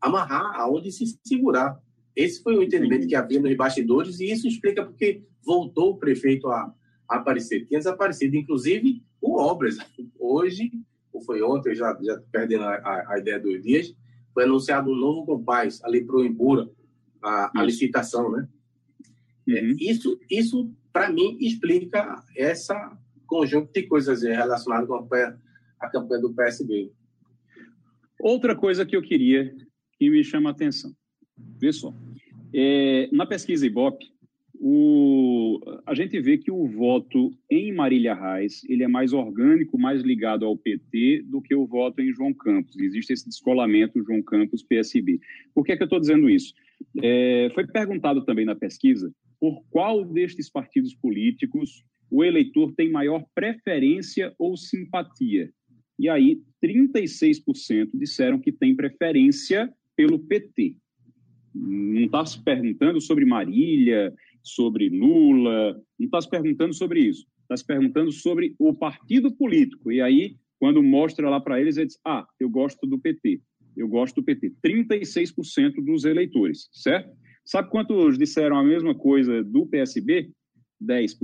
amarrar, 0.00 0.60
aonde 0.60 0.92
se 0.92 1.18
segurar. 1.24 1.80
Esse 2.14 2.42
foi 2.42 2.56
o 2.56 2.62
entendimento 2.62 3.06
que 3.06 3.14
havia 3.14 3.40
nos 3.40 3.56
bastidores 3.56 4.20
e 4.20 4.30
isso 4.30 4.46
explica 4.46 4.84
porque 4.84 5.22
voltou 5.44 5.92
o 5.92 5.98
prefeito 5.98 6.48
a, 6.48 6.74
a 7.08 7.16
aparecer. 7.16 7.66
Tinha 7.66 7.78
desaparecido, 7.78 8.36
inclusive, 8.36 9.02
o 9.20 9.38
Obras. 9.38 9.78
Hoje, 10.18 10.70
ou 11.12 11.22
foi 11.22 11.42
ontem, 11.42 11.74
já, 11.74 11.96
já 12.02 12.20
perdendo 12.30 12.64
a, 12.64 12.74
a, 12.74 13.14
a 13.14 13.18
ideia 13.18 13.38
dos 13.38 13.62
dias, 13.62 13.94
foi 14.34 14.44
anunciado 14.44 14.90
um 14.90 14.96
novo 14.96 15.26
compás 15.26 15.82
ali 15.84 16.04
para 16.04 16.16
o 16.16 16.24
Embura, 16.24 16.68
a, 17.22 17.60
a 17.60 17.62
licitação, 17.62 18.30
né? 18.30 18.48
É, 19.48 19.62
uhum. 19.62 19.76
Isso, 19.78 20.18
isso 20.30 20.72
para 20.92 21.10
mim, 21.10 21.36
explica 21.40 22.22
essa 22.36 22.96
conjunto 23.26 23.72
de 23.72 23.84
coisas 23.84 24.22
relacionadas 24.22 24.88
com 24.88 24.94
a 24.94 25.02
campanha, 25.02 25.40
a 25.78 25.88
campanha 25.88 26.20
do 26.20 26.34
PSB. 26.34 26.92
Outra 28.20 28.56
coisa 28.56 28.84
que 28.84 28.96
eu 28.96 29.02
queria 29.02 29.54
que 29.96 30.10
me 30.10 30.24
chama 30.24 30.50
a 30.50 30.52
atenção. 30.52 30.92
Vê 31.58 31.72
só. 31.72 31.94
É, 32.52 33.08
na 33.12 33.26
pesquisa 33.26 33.66
Ibope, 33.66 34.06
o, 34.62 35.58
a 35.86 35.94
gente 35.94 36.20
vê 36.20 36.36
que 36.36 36.50
o 36.50 36.66
voto 36.66 37.30
em 37.50 37.72
Marília 37.72 38.14
Reis 38.14 38.62
ele 38.68 38.82
é 38.82 38.88
mais 38.88 39.12
orgânico, 39.14 39.78
mais 39.78 40.02
ligado 40.02 40.44
ao 40.44 40.56
PT 40.56 41.22
do 41.26 41.40
que 41.40 41.54
o 41.54 41.66
voto 41.66 42.02
em 42.02 42.12
João 42.12 42.34
Campos. 42.34 42.78
Existe 42.78 43.12
esse 43.12 43.26
descolamento 43.26 44.04
João 44.04 44.22
Campos-PSB. 44.22 45.18
Por 45.54 45.64
que, 45.64 45.72
é 45.72 45.76
que 45.76 45.82
eu 45.82 45.86
estou 45.86 45.98
dizendo 45.98 46.28
isso? 46.28 46.52
É, 47.02 47.48
foi 47.54 47.66
perguntado 47.66 48.24
também 48.24 48.44
na 48.44 48.54
pesquisa 48.54 49.10
por 49.40 49.62
qual 49.70 50.04
destes 50.04 50.50
partidos 50.50 50.94
políticos 50.94 51.82
o 52.10 52.22
eleitor 52.22 52.74
tem 52.74 52.90
maior 52.90 53.24
preferência 53.34 54.34
ou 54.38 54.56
simpatia. 54.56 55.50
E 55.98 56.08
aí, 56.08 56.42
36% 56.62 57.90
disseram 57.94 58.38
que 58.38 58.52
tem 58.52 58.76
preferência 58.76 59.72
pelo 59.96 60.18
PT. 60.18 60.76
Não 61.54 62.02
está 62.02 62.24
se 62.24 62.42
perguntando 62.42 63.00
sobre 63.00 63.24
Marília, 63.24 64.14
sobre 64.42 64.88
Lula, 64.88 65.74
não 65.98 66.06
está 66.06 66.20
se 66.20 66.28
perguntando 66.28 66.74
sobre 66.74 67.00
isso. 67.00 67.26
Está 67.42 67.56
se 67.56 67.66
perguntando 67.66 68.12
sobre 68.12 68.54
o 68.58 68.72
partido 68.72 69.32
político. 69.32 69.90
E 69.90 70.00
aí, 70.00 70.36
quando 70.58 70.82
mostra 70.82 71.28
lá 71.28 71.40
para 71.40 71.60
eles, 71.60 71.76
eles 71.76 71.98
ah, 72.06 72.26
eu 72.38 72.48
gosto 72.48 72.86
do 72.86 72.98
PT. 72.98 73.40
Eu 73.76 73.88
gosto 73.88 74.16
do 74.16 74.24
PT. 74.24 74.52
36% 74.64 75.84
dos 75.84 76.04
eleitores, 76.04 76.68
certo? 76.72 77.10
Sabe 77.44 77.70
quantos 77.70 78.16
disseram 78.16 78.56
a 78.56 78.64
mesma 78.64 78.94
coisa 78.94 79.42
do 79.42 79.66
PSB? 79.66 80.30
10%. 80.82 81.16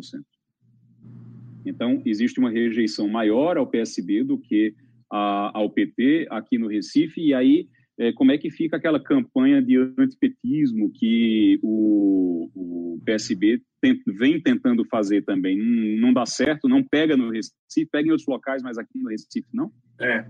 Então, 1.65 2.01
existe 2.05 2.39
uma 2.39 2.51
rejeição 2.51 3.09
maior 3.09 3.57
ao 3.57 3.67
PSB 3.67 4.25
do 4.25 4.39
que 4.39 4.75
a, 5.11 5.57
ao 5.57 5.71
PT 5.71 6.27
aqui 6.31 6.59
no 6.59 6.69
Recife, 6.69 7.21
e 7.21 7.35
aí 7.35 7.69
é, 7.99 8.13
como 8.13 8.31
é 8.31 8.39
que 8.39 8.51
fica 8.51 8.77
aquela 8.77 9.01
campanha 9.01 9.63
de 9.63 9.79
antipetismo 9.99 10.91
que 10.93 11.59
o, 11.63 12.51
o 12.55 13.01
PSB 13.05 13.63
vem 14.07 14.41
tentando 14.41 14.85
fazer 14.85 15.23
também? 15.25 15.57
Não, 15.57 16.09
não, 16.09 16.13
dá 16.13 16.27
certo, 16.27 16.69
não 16.69 16.83
pega 16.83 17.17
no 17.17 17.31
Recife, 17.31 17.89
pega 17.91 18.09
em 18.09 18.11
outros 18.11 18.29
locais, 18.29 18.63
mas 18.63 18.77
aqui 18.77 18.99
no 18.99 19.09
Recife 19.09 19.49
não? 19.53 19.73
É. 19.99 20.27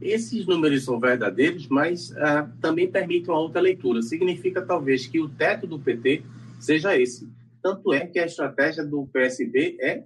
Esses 0.00 0.46
números 0.46 0.84
são 0.84 1.00
verdadeiros, 1.00 1.66
mas 1.68 2.14
ah, 2.18 2.48
também 2.60 2.90
permitem 2.90 3.30
uma 3.30 3.40
outra 3.40 3.60
leitura. 3.60 4.02
Significa 4.02 4.62
talvez 4.62 5.06
que 5.06 5.18
o 5.18 5.28
teto 5.28 5.66
do 5.66 5.78
PT 5.78 6.22
seja 6.60 6.96
esse. 6.96 7.28
Tanto 7.62 7.92
é 7.92 8.06
que 8.06 8.18
a 8.18 8.26
estratégia 8.26 8.84
do 8.84 9.06
PSB 9.06 9.76
é 9.80 10.04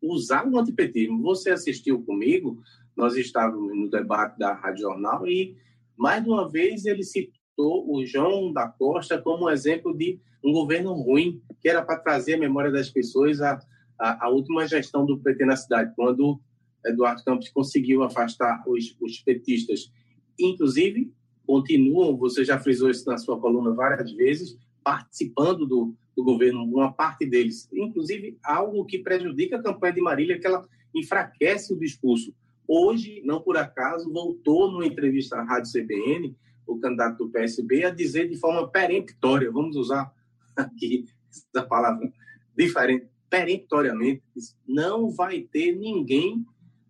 usar 0.00 0.46
o 0.46 0.58
antipetismo. 0.58 1.22
Você 1.22 1.50
assistiu 1.50 2.00
comigo, 2.02 2.62
nós 2.96 3.16
estávamos 3.16 3.76
no 3.76 3.90
debate 3.90 4.38
da 4.38 4.54
Rádio 4.54 4.82
Jornal 4.82 5.26
e 5.26 5.56
mais 5.98 6.24
uma 6.26 6.48
vez 6.48 6.86
ele 6.86 7.02
citou 7.02 7.92
o 7.92 8.06
João 8.06 8.52
da 8.52 8.68
Costa 8.68 9.20
como 9.20 9.50
exemplo 9.50 9.96
de 9.96 10.20
um 10.44 10.52
governo 10.52 10.92
ruim, 10.92 11.42
que 11.60 11.68
era 11.68 11.82
para 11.82 11.98
trazer 11.98 12.34
a 12.34 12.38
memória 12.38 12.70
das 12.70 12.88
pessoas 12.88 13.40
a, 13.40 14.28
última 14.30 14.66
gestão 14.66 15.04
do 15.04 15.18
PT 15.18 15.44
na 15.44 15.56
cidade, 15.56 15.92
quando 15.96 16.40
Eduardo 16.86 17.24
Campos 17.24 17.48
conseguiu 17.48 18.04
afastar 18.04 18.62
os, 18.66 18.96
os 19.00 19.18
petistas. 19.18 19.92
Inclusive, 20.38 21.12
continuam, 21.44 22.16
você 22.16 22.44
já 22.44 22.58
frisou 22.60 22.90
isso 22.90 23.04
na 23.08 23.18
sua 23.18 23.40
coluna 23.40 23.74
várias 23.74 24.12
vezes, 24.12 24.56
participando 24.84 25.66
do, 25.66 25.94
do 26.16 26.22
governo, 26.22 26.62
uma 26.62 26.92
parte 26.92 27.26
deles. 27.26 27.68
Inclusive, 27.72 28.38
algo 28.44 28.84
que 28.84 29.00
prejudica 29.00 29.56
a 29.56 29.62
campanha 29.62 29.94
de 29.94 30.00
Marília, 30.00 30.38
que 30.38 30.46
ela 30.46 30.64
enfraquece 30.94 31.72
o 31.72 31.78
discurso. 31.78 32.32
Hoje, 32.70 33.22
não 33.24 33.40
por 33.40 33.56
acaso, 33.56 34.12
voltou 34.12 34.70
numa 34.70 34.86
entrevista 34.86 35.36
à 35.36 35.42
Rádio 35.42 35.72
CBN, 35.72 36.36
o 36.66 36.78
candidato 36.78 37.24
do 37.24 37.30
PSB, 37.30 37.86
a 37.86 37.90
dizer 37.90 38.28
de 38.28 38.36
forma 38.36 38.68
peremptória, 38.68 39.50
vamos 39.50 39.74
usar 39.74 40.12
aqui 40.54 41.06
essa 41.30 41.66
palavra 41.66 42.12
diferente, 42.54 43.08
peremptoriamente, 43.30 44.22
não 44.66 45.10
vai 45.10 45.40
ter 45.40 45.74
ninguém 45.76 46.44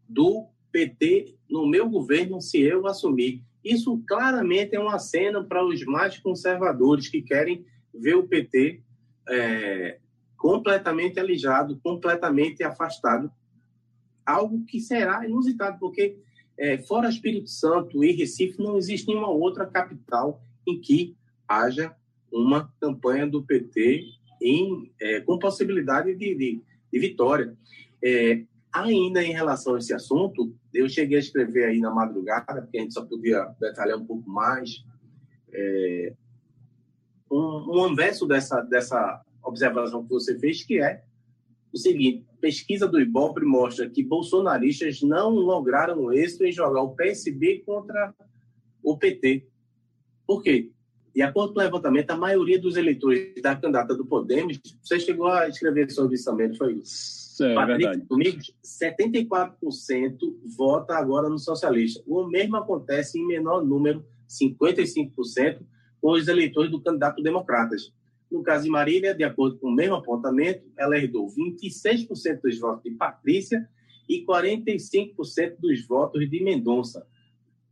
do 0.08 0.46
PT 0.72 1.36
no 1.48 1.64
meu 1.68 1.88
governo 1.88 2.40
se 2.40 2.60
eu 2.60 2.86
assumir. 2.88 3.44
Isso 3.64 4.02
claramente 4.08 4.74
é 4.74 4.80
uma 4.80 4.98
cena 4.98 5.44
para 5.44 5.64
os 5.64 5.84
mais 5.84 6.18
conservadores 6.18 7.08
que 7.08 7.22
querem 7.22 7.64
ver 7.94 8.16
o 8.16 8.26
PT 8.26 8.82
é, 9.28 9.98
completamente 10.36 11.20
alijado, 11.20 11.78
completamente 11.82 12.64
afastado 12.64 13.30
algo 14.28 14.64
que 14.64 14.78
será 14.78 15.26
inusitado, 15.26 15.78
porque 15.78 16.18
é, 16.58 16.76
fora 16.78 17.08
Espírito 17.08 17.48
Santo 17.48 18.04
e 18.04 18.12
Recife, 18.12 18.60
não 18.62 18.76
existe 18.76 19.06
nenhuma 19.06 19.30
outra 19.30 19.64
capital 19.66 20.42
em 20.66 20.78
que 20.78 21.16
haja 21.46 21.94
uma 22.30 22.70
campanha 22.78 23.26
do 23.26 23.42
PT 23.42 24.04
em, 24.42 24.92
é, 25.00 25.20
com 25.20 25.38
possibilidade 25.38 26.14
de, 26.14 26.34
de, 26.34 26.62
de 26.92 26.98
vitória. 26.98 27.56
É, 28.04 28.44
ainda 28.70 29.22
em 29.22 29.32
relação 29.32 29.74
a 29.74 29.78
esse 29.78 29.94
assunto, 29.94 30.54
eu 30.74 30.88
cheguei 30.88 31.16
a 31.16 31.20
escrever 31.20 31.64
aí 31.64 31.80
na 31.80 31.90
madrugada, 31.90 32.60
porque 32.60 32.78
a 32.78 32.82
gente 32.82 32.92
só 32.92 33.04
podia 33.04 33.44
detalhar 33.58 33.96
um 33.96 34.04
pouco 34.04 34.28
mais, 34.28 34.84
é, 35.52 36.12
um, 37.30 37.78
um 37.78 37.84
anverso 37.84 38.26
dessa, 38.26 38.60
dessa 38.60 39.24
observação 39.42 40.02
que 40.02 40.10
você 40.10 40.38
fez, 40.38 40.62
que 40.62 40.80
é 40.80 41.02
o 41.72 41.78
seguinte: 41.78 42.27
pesquisa 42.40 42.86
do 42.86 43.00
Ibope 43.00 43.44
mostra 43.44 43.88
que 43.88 44.02
bolsonaristas 44.02 45.02
não 45.02 45.30
lograram 45.30 46.12
êxito 46.12 46.44
em 46.44 46.52
jogar 46.52 46.82
o 46.82 46.94
PSB 46.94 47.62
contra 47.64 48.14
o 48.82 48.96
PT. 48.96 49.46
Por 50.26 50.42
quê? 50.42 50.70
De 51.14 51.22
acordo 51.22 51.52
com 51.52 51.60
o 51.60 51.62
levantamento, 51.62 52.10
a 52.10 52.16
maioria 52.16 52.60
dos 52.60 52.76
eleitores 52.76 53.42
da 53.42 53.56
candidata 53.56 53.94
do 53.94 54.06
Podemos, 54.06 54.60
você 54.82 55.00
chegou 55.00 55.26
a 55.26 55.48
escrever 55.48 55.90
sobre 55.90 56.14
isso 56.14 56.24
também, 56.24 56.54
foi 56.54 56.74
isso? 56.74 57.42
É, 57.42 57.54
Patrick, 57.54 57.82
verdade. 57.82 58.06
Comigo, 58.06 58.38
74% 58.64 60.18
vota 60.56 60.94
agora 60.94 61.28
no 61.28 61.38
socialista. 61.38 62.02
O 62.06 62.26
mesmo 62.26 62.56
acontece 62.56 63.18
em 63.18 63.26
menor 63.26 63.64
número, 63.64 64.04
55%, 64.28 65.60
com 66.00 66.12
os 66.12 66.28
eleitores 66.28 66.70
do 66.70 66.80
candidato 66.80 67.22
democratas. 67.22 67.92
No 68.30 68.42
caso 68.42 68.64
de 68.64 68.70
Marília, 68.70 69.14
de 69.14 69.24
acordo 69.24 69.58
com 69.58 69.68
o 69.68 69.74
mesmo 69.74 69.94
apontamento, 69.94 70.62
ela 70.76 70.96
herdou 70.96 71.28
26% 71.28 72.40
dos 72.42 72.58
votos 72.58 72.82
de 72.82 72.90
Patrícia 72.90 73.68
e 74.08 74.24
45% 74.24 75.56
dos 75.58 75.86
votos 75.86 76.28
de 76.28 76.42
Mendonça. 76.42 77.06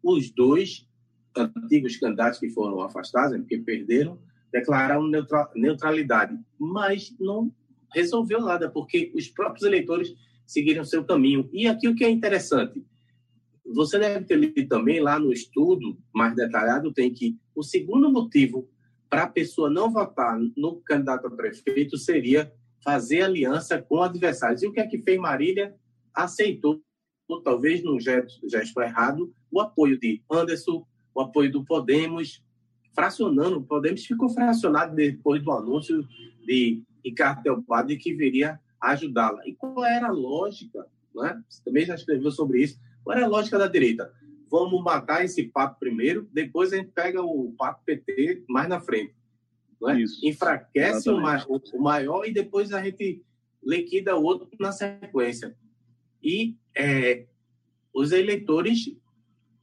Os 0.02 0.30
dois 0.30 0.88
antigos 1.36 1.96
candidatos 1.96 2.38
que 2.38 2.48
foram 2.50 2.80
afastados, 2.80 3.32
né, 3.32 3.38
porque 3.38 3.58
perderam, 3.58 4.18
declararam 4.50 5.10
neutralidade, 5.54 6.38
mas 6.58 7.14
não 7.20 7.52
resolveu 7.94 8.40
nada, 8.40 8.70
porque 8.70 9.12
os 9.14 9.28
próprios 9.28 9.64
eleitores 9.66 10.14
seguiram 10.46 10.84
seu 10.84 11.04
caminho. 11.04 11.48
E 11.52 11.66
aqui 11.66 11.88
o 11.88 11.94
que 11.94 12.04
é 12.04 12.10
interessante, 12.10 12.84
você 13.64 13.98
deve 13.98 14.24
ter 14.24 14.36
lido 14.36 14.66
também 14.68 15.00
lá 15.00 15.18
no 15.18 15.32
estudo 15.32 15.98
mais 16.14 16.34
detalhado, 16.34 16.92
tem 16.92 17.12
que 17.12 17.36
o 17.54 17.62
segundo 17.62 18.10
motivo 18.10 18.68
para 19.08 19.24
a 19.24 19.28
pessoa 19.28 19.70
não 19.70 19.90
votar 19.90 20.38
no 20.56 20.80
candidato 20.80 21.26
a 21.26 21.30
prefeito 21.30 21.96
seria 21.96 22.52
fazer 22.82 23.22
aliança 23.22 23.80
com 23.80 24.02
adversários. 24.02 24.62
E 24.62 24.66
o 24.66 24.72
que 24.72 24.80
é 24.80 24.86
que 24.86 25.02
fez 25.02 25.18
Marília? 25.18 25.74
Aceitou 26.14 26.80
talvez 27.42 27.82
num 27.82 27.98
gesto, 27.98 28.48
gesto 28.48 28.80
errado, 28.80 29.32
o 29.50 29.60
apoio 29.60 29.98
de 29.98 30.22
Anderson, 30.30 30.86
o 31.14 31.20
apoio 31.20 31.50
do 31.50 31.64
Podemos, 31.64 32.42
fracionando. 32.94 33.58
O 33.58 33.64
Podemos 33.64 34.04
ficou 34.04 34.28
fracionado 34.28 34.94
depois 34.94 35.42
do 35.42 35.50
anúncio 35.50 36.06
de 36.44 36.82
Ricardo 37.04 37.42
Teobaldi 37.42 37.96
que 37.96 38.14
viria 38.14 38.60
ajudá-la. 38.80 39.40
E 39.46 39.54
qual 39.54 39.84
era 39.84 40.08
a 40.08 40.12
lógica? 40.12 40.86
Né? 41.14 41.42
Você 41.48 41.62
também 41.64 41.84
já 41.84 41.94
escreveu 41.94 42.30
sobre 42.30 42.62
isso. 42.62 42.78
Qual 43.02 43.16
era 43.16 43.26
a 43.26 43.28
lógica 43.28 43.58
da 43.58 43.66
direita? 43.66 44.12
Vamos 44.48 44.82
matar 44.82 45.24
esse 45.24 45.44
papo 45.44 45.78
primeiro, 45.80 46.28
depois 46.32 46.72
a 46.72 46.76
gente 46.76 46.90
pega 46.92 47.22
o 47.22 47.52
papo 47.58 47.84
PT 47.84 48.44
mais 48.48 48.68
na 48.68 48.80
frente. 48.80 49.14
Isso, 49.98 50.26
Enfraquece 50.26 51.10
o 51.10 51.20
maior, 51.20 51.46
o 51.74 51.82
maior 51.82 52.24
e 52.24 52.32
depois 52.32 52.72
a 52.72 52.82
gente 52.82 53.22
liquida 53.62 54.16
o 54.16 54.22
outro 54.22 54.48
na 54.58 54.72
sequência. 54.72 55.56
E 56.22 56.56
é, 56.74 57.26
os 57.92 58.12
eleitores 58.12 58.96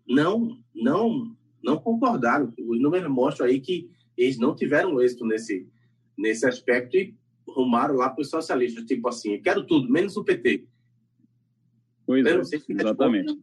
não, 0.07 0.59
não, 0.73 1.35
não 1.63 1.77
concordaram. 1.77 2.53
Os 2.59 2.81
números 2.81 3.09
mostram 3.09 3.47
aí 3.47 3.59
que 3.59 3.89
eles 4.17 4.37
não 4.37 4.55
tiveram 4.55 5.01
êxito 5.01 5.25
nesse, 5.25 5.67
nesse 6.17 6.45
aspecto 6.45 6.97
e 6.97 7.15
rumaram 7.47 7.95
lá 7.95 8.09
para 8.09 8.21
os 8.21 8.29
socialistas, 8.29 8.85
tipo 8.85 9.07
assim, 9.07 9.41
quero 9.41 9.65
tudo, 9.65 9.89
menos 9.89 10.15
o 10.15 10.23
PT. 10.23 10.65
Pois 12.05 12.25
é, 12.25 12.39
exatamente. 12.69 13.39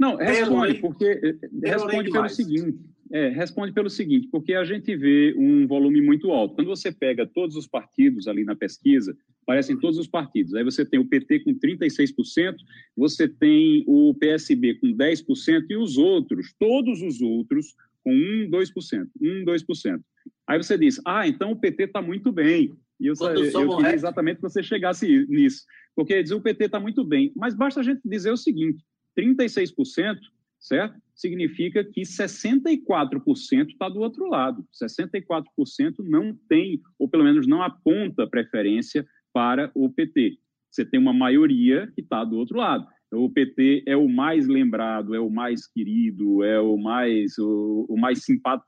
Não, 0.00 0.16
responde, 0.16 0.74
porque 0.80 1.36
responde 1.62 2.10
pelo 2.10 2.28
seguinte. 2.30 2.78
É, 3.12 3.28
responde 3.28 3.72
pelo 3.72 3.90
seguinte, 3.90 4.28
porque 4.30 4.54
a 4.54 4.64
gente 4.64 4.96
vê 4.96 5.34
um 5.36 5.66
volume 5.66 6.00
muito 6.00 6.30
alto. 6.30 6.54
Quando 6.54 6.68
você 6.68 6.92
pega 6.92 7.26
todos 7.26 7.56
os 7.56 7.66
partidos 7.66 8.28
ali 8.28 8.44
na 8.44 8.54
pesquisa, 8.54 9.14
aparecem 9.42 9.78
todos 9.78 9.98
os 9.98 10.06
partidos. 10.06 10.54
Aí 10.54 10.62
você 10.62 10.86
tem 10.86 10.98
o 10.98 11.04
PT 11.04 11.40
com 11.40 11.52
36%, 11.52 12.54
você 12.96 13.28
tem 13.28 13.84
o 13.86 14.14
PSB 14.14 14.74
com 14.74 14.96
10% 14.96 15.64
e 15.68 15.76
os 15.76 15.98
outros, 15.98 16.54
todos 16.58 17.02
os 17.02 17.20
outros, 17.20 17.74
com 18.04 18.12
1, 18.12 18.48
2%. 18.48 19.08
1, 19.20 19.44
2%. 19.44 20.00
Aí 20.46 20.56
você 20.56 20.78
diz, 20.78 21.00
ah, 21.04 21.26
então 21.26 21.50
o 21.50 21.56
PT 21.56 21.84
está 21.84 22.00
muito 22.00 22.30
bem. 22.30 22.72
E 23.00 23.06
eu, 23.06 23.14
eu, 23.20 23.44
eu 23.44 23.76
queria 23.76 23.94
exatamente 23.94 24.36
que 24.36 24.42
você 24.42 24.62
chegasse 24.62 25.26
nisso. 25.28 25.64
Porque 25.96 26.22
diz, 26.22 26.30
o 26.30 26.40
PT 26.40 26.66
está 26.66 26.78
muito 26.78 27.04
bem. 27.04 27.32
Mas 27.34 27.56
basta 27.56 27.80
a 27.80 27.82
gente 27.82 28.00
dizer 28.04 28.30
o 28.30 28.36
seguinte, 28.36 28.84
36%, 29.20 30.18
certo? 30.58 30.98
Significa 31.14 31.84
que 31.84 32.02
64% 32.02 33.68
está 33.68 33.88
do 33.88 34.00
outro 34.00 34.26
lado. 34.28 34.64
64% 34.72 35.96
não 36.00 36.34
tem, 36.48 36.80
ou 36.98 37.08
pelo 37.08 37.24
menos 37.24 37.46
não 37.46 37.62
aponta 37.62 38.26
preferência 38.26 39.06
para 39.32 39.70
o 39.74 39.90
PT. 39.90 40.38
Você 40.70 40.84
tem 40.84 40.98
uma 41.00 41.12
maioria 41.12 41.90
que 41.94 42.00
está 42.00 42.24
do 42.24 42.36
outro 42.36 42.58
lado. 42.58 42.86
O 43.12 43.28
PT 43.28 43.82
é 43.86 43.96
o 43.96 44.08
mais 44.08 44.46
lembrado, 44.46 45.14
é 45.14 45.20
o 45.20 45.28
mais 45.28 45.66
querido, 45.66 46.44
é 46.44 46.60
o 46.60 46.76
mais 46.76 47.36
o, 47.38 47.86
o 47.88 47.98
mais 47.98 48.24
simpati... 48.24 48.64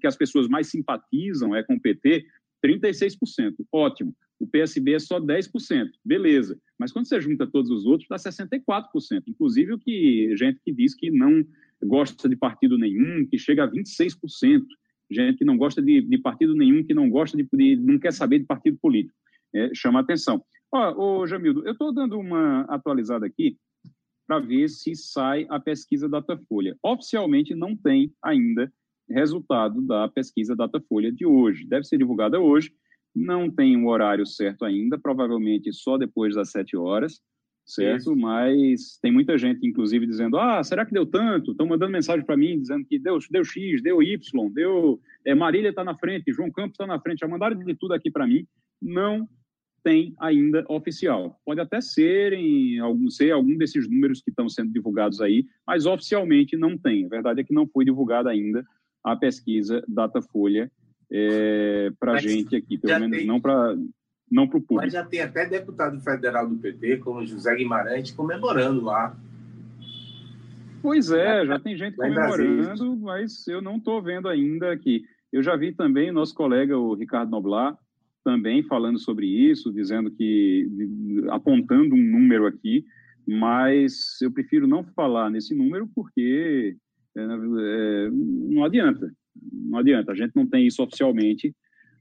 que 0.00 0.06
as 0.06 0.16
pessoas 0.16 0.48
mais 0.48 0.68
simpatizam 0.68 1.54
é 1.54 1.62
com 1.62 1.74
o 1.74 1.80
PT, 1.80 2.26
36%. 2.64 3.54
Ótimo. 3.72 4.14
O 4.38 4.46
PSB 4.46 4.94
é 4.94 4.98
só 4.98 5.20
10%. 5.20 5.90
Beleza. 6.04 6.58
Mas 6.78 6.92
quando 6.92 7.06
você 7.06 7.20
junta 7.20 7.46
todos 7.46 7.70
os 7.70 7.86
outros, 7.86 8.08
dá 8.08 8.16
64%. 8.16 9.22
Inclusive 9.26 9.72
o 9.72 9.78
que 9.78 10.34
gente 10.36 10.60
que 10.64 10.72
diz 10.72 10.94
que 10.94 11.10
não 11.10 11.44
gosta 11.82 12.28
de 12.28 12.36
partido 12.36 12.78
nenhum, 12.78 13.26
que 13.26 13.38
chega 13.38 13.64
a 13.64 13.70
26%. 13.70 14.64
Gente 15.10 15.38
que 15.38 15.44
não 15.44 15.56
gosta 15.56 15.80
de, 15.80 16.02
de 16.02 16.18
partido 16.18 16.54
nenhum, 16.54 16.84
que 16.84 16.94
não 16.94 17.08
gosta 17.08 17.36
de, 17.36 17.48
de, 17.52 17.76
não 17.76 17.98
quer 17.98 18.12
saber 18.12 18.40
de 18.40 18.44
partido 18.44 18.78
político. 18.80 19.14
É, 19.54 19.70
chama 19.74 20.00
atenção. 20.00 20.42
Ó, 20.70 21.22
ô, 21.22 21.26
Jamildo, 21.26 21.66
eu 21.66 21.72
estou 21.72 21.92
dando 21.92 22.18
uma 22.18 22.62
atualizada 22.62 23.24
aqui 23.24 23.56
para 24.26 24.38
ver 24.38 24.68
se 24.68 24.94
sai 24.94 25.46
a 25.48 25.58
pesquisa 25.58 26.08
Datafolha. 26.08 26.76
Oficialmente 26.82 27.54
não 27.54 27.74
tem 27.74 28.12
ainda 28.22 28.70
resultado 29.08 29.80
da 29.80 30.06
pesquisa 30.08 30.54
Datafolha 30.54 31.10
de 31.10 31.24
hoje. 31.24 31.66
Deve 31.66 31.84
ser 31.84 31.96
divulgada 31.96 32.38
hoje, 32.38 32.70
não 33.14 33.50
tem 33.50 33.76
um 33.76 33.88
horário 33.88 34.26
certo 34.26 34.64
ainda, 34.64 34.98
provavelmente 34.98 35.72
só 35.72 35.96
depois 35.96 36.34
das 36.34 36.50
sete 36.50 36.76
horas, 36.76 37.20
certo? 37.64 38.00
Isso. 38.00 38.16
Mas 38.16 38.98
tem 39.02 39.12
muita 39.12 39.36
gente, 39.36 39.66
inclusive, 39.66 40.06
dizendo: 40.06 40.38
ah, 40.38 40.62
será 40.62 40.84
que 40.86 40.92
deu 40.92 41.06
tanto? 41.06 41.52
Estão 41.52 41.66
mandando 41.66 41.92
mensagem 41.92 42.24
para 42.24 42.36
mim 42.36 42.60
dizendo 42.60 42.84
que 42.84 42.98
deu, 42.98 43.18
deu 43.30 43.44
X, 43.44 43.82
deu 43.82 44.02
Y, 44.02 44.20
deu. 44.52 45.00
É, 45.24 45.34
Marília 45.34 45.70
está 45.70 45.84
na 45.84 45.96
frente, 45.96 46.32
João 46.32 46.50
Campos 46.50 46.72
está 46.72 46.86
na 46.86 47.00
frente, 47.00 47.20
já 47.20 47.28
mandaram 47.28 47.58
de 47.58 47.74
tudo 47.74 47.94
aqui 47.94 48.10
para 48.10 48.26
mim. 48.26 48.46
Não 48.80 49.28
tem 49.82 50.14
ainda 50.20 50.64
oficial. 50.68 51.40
Pode 51.44 51.60
até 51.60 51.80
ser, 51.80 52.32
em 52.32 52.78
algum, 52.78 53.08
ser 53.10 53.30
algum 53.30 53.56
desses 53.56 53.88
números 53.88 54.20
que 54.20 54.30
estão 54.30 54.48
sendo 54.48 54.72
divulgados 54.72 55.20
aí, 55.20 55.46
mas 55.66 55.86
oficialmente 55.86 56.56
não 56.56 56.76
tem. 56.76 57.06
A 57.06 57.08
verdade 57.08 57.40
é 57.40 57.44
que 57.44 57.54
não 57.54 57.66
foi 57.66 57.84
divulgada 57.84 58.28
ainda 58.30 58.64
a 59.02 59.16
pesquisa 59.16 59.82
Datafolha 59.88 60.70
é, 61.10 61.90
para 61.98 62.12
a 62.12 62.18
gente 62.18 62.54
aqui, 62.54 62.78
pelo 62.78 63.00
menos 63.00 63.18
tem, 63.18 63.26
não 63.26 63.40
para 63.40 63.74
não 64.30 64.44
o 64.44 64.48
público. 64.48 64.74
Mas 64.74 64.92
já 64.92 65.04
tem 65.04 65.20
até 65.20 65.46
deputado 65.46 66.00
federal 66.00 66.48
do 66.48 66.56
PT, 66.56 66.98
como 66.98 67.24
José 67.24 67.54
Guimarães, 67.56 68.10
comemorando 68.10 68.84
lá. 68.84 69.16
Pois 70.82 71.10
é, 71.10 71.46
já 71.46 71.58
tem 71.58 71.76
gente 71.76 71.96
comemorando, 71.96 72.96
mas 72.98 73.46
eu 73.48 73.60
não 73.60 73.76
estou 73.76 74.02
vendo 74.02 74.28
ainda 74.28 74.70
aqui. 74.70 75.02
Eu 75.32 75.42
já 75.42 75.56
vi 75.56 75.72
também 75.72 76.12
nosso 76.12 76.34
colega, 76.34 76.78
o 76.78 76.94
Ricardo 76.94 77.30
Noblar, 77.30 77.76
também 78.24 78.62
falando 78.62 78.98
sobre 78.98 79.26
isso, 79.26 79.72
dizendo 79.72 80.10
que 80.10 80.68
apontando 81.30 81.94
um 81.94 82.02
número 82.02 82.46
aqui, 82.46 82.84
mas 83.26 84.20
eu 84.22 84.30
prefiro 84.30 84.66
não 84.66 84.84
falar 84.84 85.30
nesse 85.30 85.54
número 85.54 85.88
porque 85.94 86.76
é, 87.16 87.20
é, 87.20 88.10
não 88.10 88.64
adianta, 88.64 89.10
não 89.52 89.78
adianta. 89.78 90.12
A 90.12 90.14
gente 90.14 90.34
não 90.34 90.46
tem 90.46 90.66
isso 90.66 90.82
oficialmente 90.82 91.54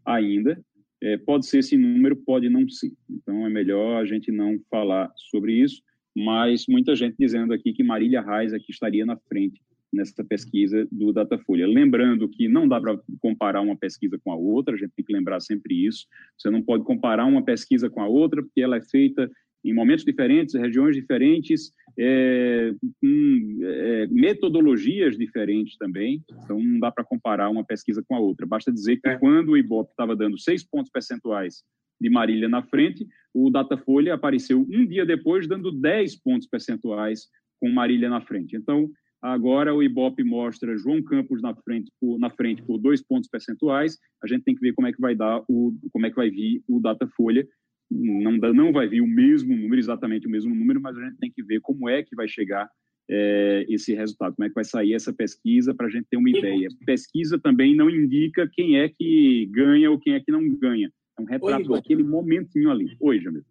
ainda. 0.05 0.59
É, 1.01 1.17
pode 1.17 1.45
ser 1.45 1.59
esse 1.59 1.77
número, 1.77 2.15
pode 2.15 2.49
não 2.49 2.67
ser. 2.67 2.91
Então 3.09 3.45
é 3.45 3.49
melhor 3.49 4.01
a 4.01 4.05
gente 4.05 4.31
não 4.31 4.59
falar 4.69 5.11
sobre 5.15 5.53
isso. 5.53 5.81
Mas 6.15 6.65
muita 6.67 6.95
gente 6.95 7.15
dizendo 7.19 7.53
aqui 7.53 7.73
que 7.73 7.83
Marília 7.83 8.21
Reis 8.21 8.53
aqui 8.53 8.71
estaria 8.71 9.05
na 9.05 9.15
frente 9.15 9.61
nessa 9.93 10.23
pesquisa 10.23 10.87
do 10.91 11.13
Datafolha. 11.13 11.67
Lembrando 11.67 12.27
que 12.27 12.47
não 12.47 12.67
dá 12.67 12.79
para 12.79 12.99
comparar 13.21 13.61
uma 13.61 13.77
pesquisa 13.77 14.19
com 14.23 14.31
a 14.31 14.35
outra, 14.35 14.75
a 14.75 14.77
gente 14.77 14.91
tem 14.95 15.05
que 15.05 15.13
lembrar 15.13 15.39
sempre 15.39 15.85
isso. 15.85 16.05
Você 16.37 16.49
não 16.49 16.61
pode 16.61 16.83
comparar 16.83 17.25
uma 17.25 17.43
pesquisa 17.43 17.89
com 17.89 18.01
a 18.01 18.07
outra, 18.07 18.41
porque 18.41 18.61
ela 18.61 18.77
é 18.77 18.81
feita 18.81 19.29
em 19.69 19.73
momentos 19.73 20.05
diferentes, 20.05 20.55
regiões 20.55 20.95
diferentes, 20.95 21.71
é, 21.99 22.73
com 23.01 23.59
é, 23.63 24.07
metodologias 24.07 25.17
diferentes 25.17 25.77
também. 25.77 26.23
Então, 26.43 26.59
não 26.59 26.79
dá 26.79 26.91
para 26.91 27.03
comparar 27.03 27.49
uma 27.49 27.65
pesquisa 27.65 28.03
com 28.07 28.15
a 28.15 28.19
outra. 28.19 28.45
Basta 28.45 28.71
dizer 28.71 28.97
que 28.97 29.09
é. 29.09 29.17
quando 29.17 29.49
o 29.49 29.57
Ibope 29.57 29.91
estava 29.91 30.15
dando 30.15 30.39
seis 30.39 30.63
pontos 30.63 30.91
percentuais 30.91 31.63
de 31.99 32.09
Marília 32.09 32.47
na 32.47 32.63
frente, 32.63 33.05
o 33.33 33.49
Datafolha 33.49 34.13
apareceu 34.13 34.61
um 34.61 34.85
dia 34.85 35.05
depois, 35.05 35.47
dando 35.47 35.71
10 35.71 36.21
pontos 36.21 36.47
percentuais 36.47 37.27
com 37.59 37.69
Marília 37.71 38.07
na 38.07 38.21
frente. 38.21 38.55
Então, 38.55 38.89
Agora 39.21 39.73
o 39.73 39.81
Ibope 39.81 40.23
mostra 40.23 40.77
João 40.77 41.01
Campos 41.01 41.41
na 41.41 41.55
frente, 41.55 41.91
por, 41.99 42.19
na 42.19 42.29
frente 42.29 42.61
por 42.61 42.77
dois 42.77 43.03
pontos 43.03 43.27
percentuais. 43.29 43.97
A 44.23 44.27
gente 44.27 44.43
tem 44.43 44.53
que 44.53 44.61
ver 44.61 44.73
como 44.73 44.87
é 44.87 44.93
que 44.93 45.01
vai 45.01 45.15
dar 45.15 45.43
o, 45.49 45.73
como 45.91 46.05
é 46.05 46.09
que 46.09 46.15
vai 46.15 46.29
vir 46.29 46.63
o 46.67 46.79
Datafolha. 46.79 47.45
Não, 47.89 48.31
não 48.53 48.71
vai 48.71 48.87
vir 48.87 49.01
o 49.01 49.07
mesmo 49.07 49.55
número, 49.55 49.79
exatamente 49.79 50.27
o 50.27 50.29
mesmo 50.29 50.53
número, 50.53 50.81
mas 50.81 50.97
a 50.97 51.05
gente 51.05 51.17
tem 51.17 51.31
que 51.31 51.43
ver 51.43 51.61
como 51.61 51.87
é 51.89 52.03
que 52.03 52.15
vai 52.15 52.27
chegar 52.27 52.69
é, 53.09 53.65
esse 53.69 53.93
resultado, 53.93 54.35
como 54.35 54.45
é 54.45 54.49
que 54.49 54.55
vai 54.55 54.65
sair 54.65 54.93
essa 54.93 55.13
pesquisa 55.13 55.73
para 55.73 55.87
a 55.87 55.89
gente 55.89 56.07
ter 56.09 56.17
uma 56.17 56.29
ideia. 56.29 56.67
Pesquisa 56.85 57.39
também 57.39 57.75
não 57.75 57.89
indica 57.89 58.49
quem 58.51 58.79
é 58.79 58.89
que 58.89 59.49
ganha 59.51 59.89
ou 59.89 59.99
quem 59.99 60.13
é 60.13 60.19
que 60.19 60.31
não 60.31 60.47
ganha. 60.57 60.91
É 61.17 61.21
um 61.21 61.25
retrato 61.25 61.71
Oi, 61.71 61.77
daquele 61.77 62.03
momentinho 62.03 62.69
ali. 62.69 62.95
Oi, 62.99 63.19
Jamil 63.19 63.43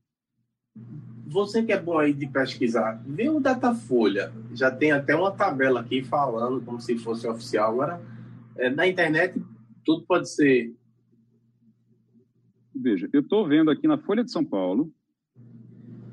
você 1.27 1.63
que 1.63 1.73
é 1.73 1.81
bom 1.81 1.99
aí 1.99 2.13
de 2.13 2.27
pesquisar, 2.27 3.03
vê 3.05 3.29
o 3.29 3.41
Datafolha. 3.41 4.33
Já 4.55 4.71
tem 4.71 4.93
até 4.93 5.15
uma 5.15 5.33
tabela 5.33 5.81
aqui 5.81 6.03
falando 6.03 6.65
como 6.65 6.81
se 6.81 6.97
fosse 6.97 7.27
oficial. 7.27 7.73
Agora, 7.73 8.01
é, 8.57 8.71
na 8.71 8.87
internet, 8.87 9.41
tudo 9.85 10.05
pode 10.07 10.31
ser. 10.31 10.73
Veja, 12.79 13.09
eu 13.13 13.21
estou 13.21 13.47
vendo 13.47 13.71
aqui 13.71 13.89
na 13.89 13.97
Folha 13.97 14.23
de 14.23 14.31
São 14.31 14.45
Paulo, 14.45 14.93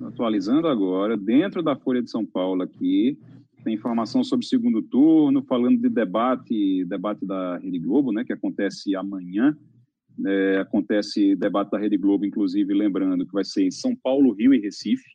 atualizando 0.02 0.68
agora, 0.68 1.18
dentro 1.18 1.62
da 1.62 1.76
Folha 1.76 2.02
de 2.02 2.10
São 2.10 2.26
Paulo 2.26 2.64
aqui, 2.64 3.18
tem 3.64 3.74
informação 3.74 4.24
sobre 4.24 4.46
o 4.46 4.50
segundo 4.50 4.82
turno, 4.82 5.44
falando 5.44 5.80
de 5.80 5.90
debate, 5.90 6.86
debate 6.86 7.26
da 7.26 7.58
Rede 7.58 7.80
Globo, 7.80 8.12
né, 8.12 8.24
que 8.24 8.34
acontece 8.34 8.96
amanhã. 8.96 9.58
É, 10.26 10.60
acontece 10.60 11.36
debate 11.36 11.72
da 11.72 11.80
Rede 11.80 11.98
Globo, 11.98 12.26
inclusive, 12.26 12.74
lembrando 12.74 13.26
que 13.26 13.34
vai 13.34 13.44
ser 13.44 13.64
em 13.64 13.72
São 13.72 13.96
Paulo, 13.96 14.34
Rio 14.34 14.54
e 14.54 14.60
Recife, 14.60 15.10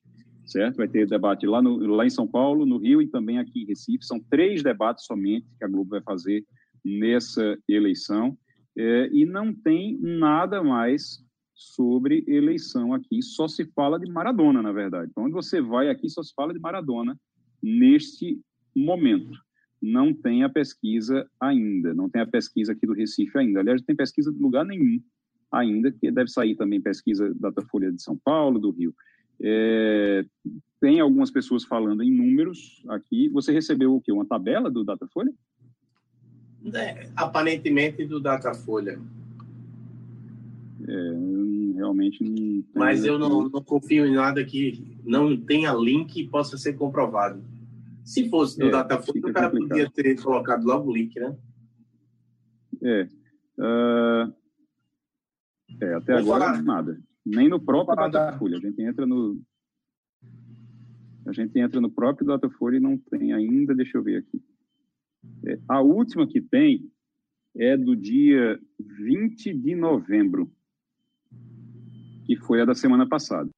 certo? 0.45 0.77
Vai 0.77 0.89
ter 0.89 1.07
debate 1.07 1.47
lá, 1.47 1.63
no, 1.63 1.77
lá 1.87 2.05
em 2.05 2.11
São 2.11 2.27
Paulo, 2.27 2.67
no 2.67 2.79
Rio 2.79 3.01
e 3.01 3.07
também 3.07 3.39
aqui 3.39 3.63
em 3.63 3.67
Recife. 3.67 4.05
São 4.05 4.19
três 4.19 4.63
debates 4.63 5.05
somente 5.05 5.47
que 5.57 5.65
a 5.65 5.69
Globo 5.69 5.91
vai 5.91 6.03
fazer 6.03 6.45
nessa 6.85 7.57
eleição. 7.69 8.37
É, 8.77 9.09
e 9.13 9.25
não 9.25 9.53
tem 9.53 9.99
nada 10.01 10.63
mais 10.63 11.27
sobre 11.59 12.25
eleição 12.29 12.95
aqui. 12.95 13.21
Só 13.21 13.49
se 13.49 13.65
fala 13.75 13.99
de 13.99 14.09
Maradona, 14.09 14.63
na 14.63 14.71
verdade. 14.71 15.11
Então, 15.11 15.25
onde 15.25 15.33
você 15.33 15.61
vai 15.61 15.91
aqui, 15.91 16.09
só 16.09 16.23
se 16.23 16.33
fala 16.33 16.55
de 16.55 16.61
Maradona 16.61 17.19
neste 17.61 18.41
momento. 18.75 19.37
Não 19.83 20.15
tem 20.15 20.45
a 20.45 20.49
pesquisa 20.49 21.29
ainda, 21.41 21.93
não 21.93 22.09
tem 22.09 22.23
a 22.23 22.27
pesquisa 22.27 22.73
aqui 22.73 22.87
do 22.87 22.93
Recife 22.93 23.37
ainda. 23.37 23.59
Aliás, 23.59 23.81
não 23.81 23.87
tem 23.87 23.97
pesquisa 23.97 24.33
de 24.33 24.39
lugar 24.39 24.65
nenhum 24.65 25.01
ainda, 25.51 25.91
que 25.91 26.11
deve 26.13 26.31
sair 26.31 26.55
também 26.55 26.81
pesquisa 26.81 27.35
da 27.35 27.51
Datafolha 27.51 27.91
de 27.91 28.03
São 28.03 28.17
Paulo, 28.17 28.61
do 28.61 28.71
Rio. 28.71 28.95
É, 29.41 30.25
tem 30.81 31.01
algumas 31.01 31.31
pessoas 31.31 31.65
falando 31.65 32.03
em 32.03 32.11
números 32.11 32.85
aqui. 32.89 33.29
Você 33.31 33.53
recebeu 33.53 33.95
o 33.95 34.01
quê? 34.01 34.13
Uma 34.13 34.27
tabela 34.27 34.71
do 34.71 34.85
Datafolha? 34.85 35.33
É, 36.73 37.09
aparentemente 37.17 38.05
do 38.05 38.21
Datafolha. 38.21 39.01
É, 40.87 41.28
realmente 41.79 42.23
não. 42.23 42.65
Mas 42.75 43.05
eu 43.05 43.19
não, 43.19 43.49
não, 43.49 43.63
confio 43.63 44.05
em 44.07 44.15
nada 44.15 44.45
que 44.45 44.99
não 45.05 45.37
tenha 45.37 45.73
link 45.73 46.17
e 46.17 46.29
possa 46.29 46.59
ser 46.59 46.75
comprovado. 46.75 47.43
Se 48.05 48.29
fosse 48.29 48.59
do 48.59 48.67
é, 48.67 48.71
Datafolha, 48.71 49.21
o 49.21 49.33
cara 49.33 49.51
complicado. 49.51 49.69
podia 49.69 49.91
ter 49.91 50.23
colocado 50.23 50.65
logo 50.65 50.91
o 50.91 50.95
link, 50.95 51.19
né? 51.19 51.37
É. 52.83 53.09
Uh, 53.59 54.35
é 55.81 55.95
até 55.95 56.21
Vou 56.21 56.35
agora 56.35 56.53
falar. 56.53 56.63
nada. 56.63 57.01
Nem 57.25 57.49
no 57.49 57.61
próprio 57.61 57.97
Datafolha. 57.97 58.57
A 58.57 58.61
gente 58.61 58.83
entra 58.83 59.07
no. 59.07 59.41
A 61.27 61.33
gente 61.33 61.59
entra 61.59 61.81
no 61.81 61.91
próprio 61.91 62.27
Datafolha 62.27 62.77
e 62.77 62.81
não 62.81 62.97
tem 62.97 63.33
ainda. 63.33 63.75
Deixa 63.75 63.99
eu 63.99 64.03
ver 64.03 64.19
aqui. 64.19 64.43
É, 65.47 65.59
a 65.69 65.81
última 65.81 66.27
que 66.27 66.41
tem 66.41 66.91
é 67.57 67.77
do 67.77 67.95
dia 67.95 68.59
20 68.81 69.53
de 69.53 69.75
novembro 69.75 70.51
que 72.29 72.37
foi 72.37 72.61
a 72.61 72.67
da 72.67 72.75
semana 72.75 73.09
passada. 73.09 73.49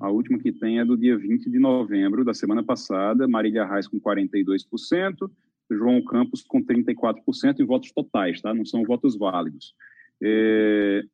A 0.00 0.08
última 0.08 0.38
que 0.38 0.50
tem 0.50 0.78
é 0.78 0.84
do 0.84 0.96
dia 0.96 1.14
20 1.14 1.50
de 1.50 1.58
novembro 1.58 2.24
da 2.24 2.32
semana 2.32 2.64
passada, 2.64 3.28
Marília 3.28 3.66
Reis 3.66 3.86
com 3.86 4.00
42%, 4.00 5.30
João 5.70 6.02
Campos 6.02 6.42
com 6.42 6.64
34% 6.64 7.60
em 7.60 7.66
votos 7.66 7.92
totais, 7.92 8.40
tá? 8.40 8.54
Não 8.54 8.64
são 8.64 8.82
votos 8.82 9.14
válidos. 9.14 9.74
É, 10.22 11.04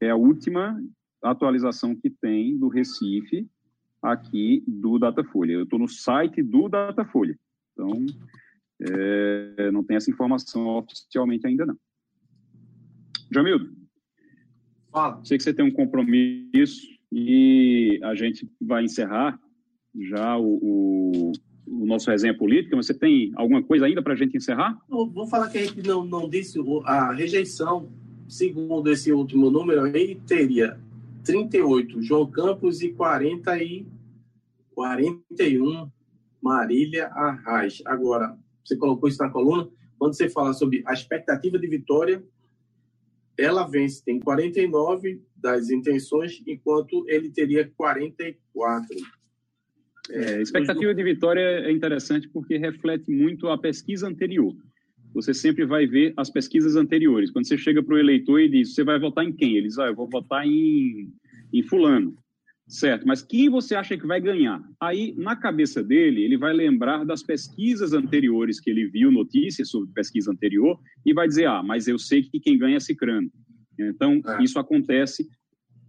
é 0.00 0.08
a 0.08 0.16
última 0.16 0.82
atualização 1.22 1.94
que 1.94 2.08
tem 2.08 2.56
do 2.56 2.68
Recife 2.68 3.46
aqui 4.00 4.64
do 4.66 4.98
Datafolha. 4.98 5.52
Eu 5.52 5.64
estou 5.64 5.78
no 5.78 5.88
site 5.88 6.42
do 6.42 6.70
Datafolha, 6.70 7.38
então 7.74 8.06
é, 8.80 9.70
não 9.70 9.84
tem 9.84 9.98
essa 9.98 10.10
informação 10.10 10.66
oficialmente 10.68 11.46
ainda 11.46 11.66
não. 11.66 11.76
Jamildo, 13.30 13.79
Fala. 14.90 15.20
Sei 15.24 15.36
que 15.36 15.44
você 15.44 15.54
tem 15.54 15.64
um 15.64 15.70
compromisso 15.70 16.86
e 17.12 18.00
a 18.02 18.14
gente 18.14 18.48
vai 18.60 18.84
encerrar 18.84 19.38
já 19.94 20.36
o, 20.36 20.58
o, 20.62 21.32
o 21.66 21.86
nosso 21.86 22.10
resenha 22.10 22.36
política. 22.36 22.76
Você 22.76 22.94
tem 22.94 23.32
alguma 23.36 23.62
coisa 23.62 23.86
ainda 23.86 24.02
para 24.02 24.14
a 24.14 24.16
gente 24.16 24.36
encerrar? 24.36 24.78
Eu 24.90 25.06
vou 25.06 25.26
falar 25.26 25.48
que 25.48 25.58
a 25.58 25.64
gente 25.64 25.86
não, 25.86 26.04
não 26.04 26.28
disse 26.28 26.58
a 26.84 27.12
rejeição, 27.12 27.88
segundo 28.28 28.90
esse 28.90 29.12
último 29.12 29.50
número, 29.50 29.82
aí 29.82 30.20
teria 30.26 30.78
38 31.24 32.02
João 32.02 32.30
Campos 32.30 32.82
e 32.82 32.90
40 32.90 33.62
e 33.62 33.86
41 34.74 35.90
Marília 36.42 37.06
Arraes. 37.08 37.82
Agora, 37.84 38.36
você 38.64 38.76
colocou 38.76 39.08
isso 39.08 39.22
na 39.22 39.30
coluna, 39.30 39.68
quando 39.98 40.14
você 40.14 40.28
fala 40.28 40.52
sobre 40.52 40.82
a 40.86 40.92
expectativa 40.92 41.58
de 41.58 41.66
vitória 41.66 42.22
ela 43.38 43.66
vence, 43.66 44.04
tem 44.04 44.20
49 44.20 45.22
das 45.36 45.70
intenções, 45.70 46.42
enquanto 46.46 47.04
ele 47.08 47.30
teria 47.30 47.70
44. 47.76 48.96
É, 50.10 50.34
a 50.36 50.42
expectativa 50.42 50.94
de 50.94 51.02
vitória 51.02 51.40
é 51.40 51.72
interessante 51.72 52.28
porque 52.28 52.56
reflete 52.58 53.10
muito 53.10 53.48
a 53.48 53.58
pesquisa 53.58 54.08
anterior. 54.08 54.54
Você 55.14 55.34
sempre 55.34 55.64
vai 55.64 55.86
ver 55.86 56.12
as 56.16 56.30
pesquisas 56.30 56.76
anteriores. 56.76 57.30
Quando 57.30 57.46
você 57.46 57.58
chega 57.58 57.82
para 57.82 57.94
o 57.94 57.98
eleitor 57.98 58.40
e 58.40 58.48
diz, 58.48 58.74
você 58.74 58.84
vai 58.84 58.98
votar 58.98 59.24
em 59.24 59.32
quem? 59.32 59.56
Ele 59.56 59.66
diz, 59.68 59.78
ah, 59.78 59.86
eu 59.86 59.94
vou 59.94 60.08
votar 60.08 60.46
em, 60.46 61.12
em 61.52 61.62
fulano. 61.62 62.16
Certo, 62.70 63.04
mas 63.04 63.20
quem 63.20 63.50
você 63.50 63.74
acha 63.74 63.98
que 63.98 64.06
vai 64.06 64.20
ganhar? 64.20 64.62
Aí, 64.80 65.12
na 65.18 65.34
cabeça 65.34 65.82
dele, 65.82 66.22
ele 66.22 66.38
vai 66.38 66.52
lembrar 66.52 67.04
das 67.04 67.20
pesquisas 67.20 67.92
anteriores 67.92 68.60
que 68.60 68.70
ele 68.70 68.86
viu, 68.86 69.10
notícias 69.10 69.68
sobre 69.68 69.92
pesquisa 69.92 70.30
anterior, 70.30 70.78
e 71.04 71.12
vai 71.12 71.26
dizer: 71.26 71.46
ah, 71.46 71.64
mas 71.64 71.88
eu 71.88 71.98
sei 71.98 72.22
que 72.22 72.38
quem 72.38 72.56
ganha 72.56 72.76
é 72.76 72.80
Cicrano. 72.80 73.28
Então, 73.76 74.20
é. 74.24 74.42
isso 74.44 74.56
acontece 74.56 75.28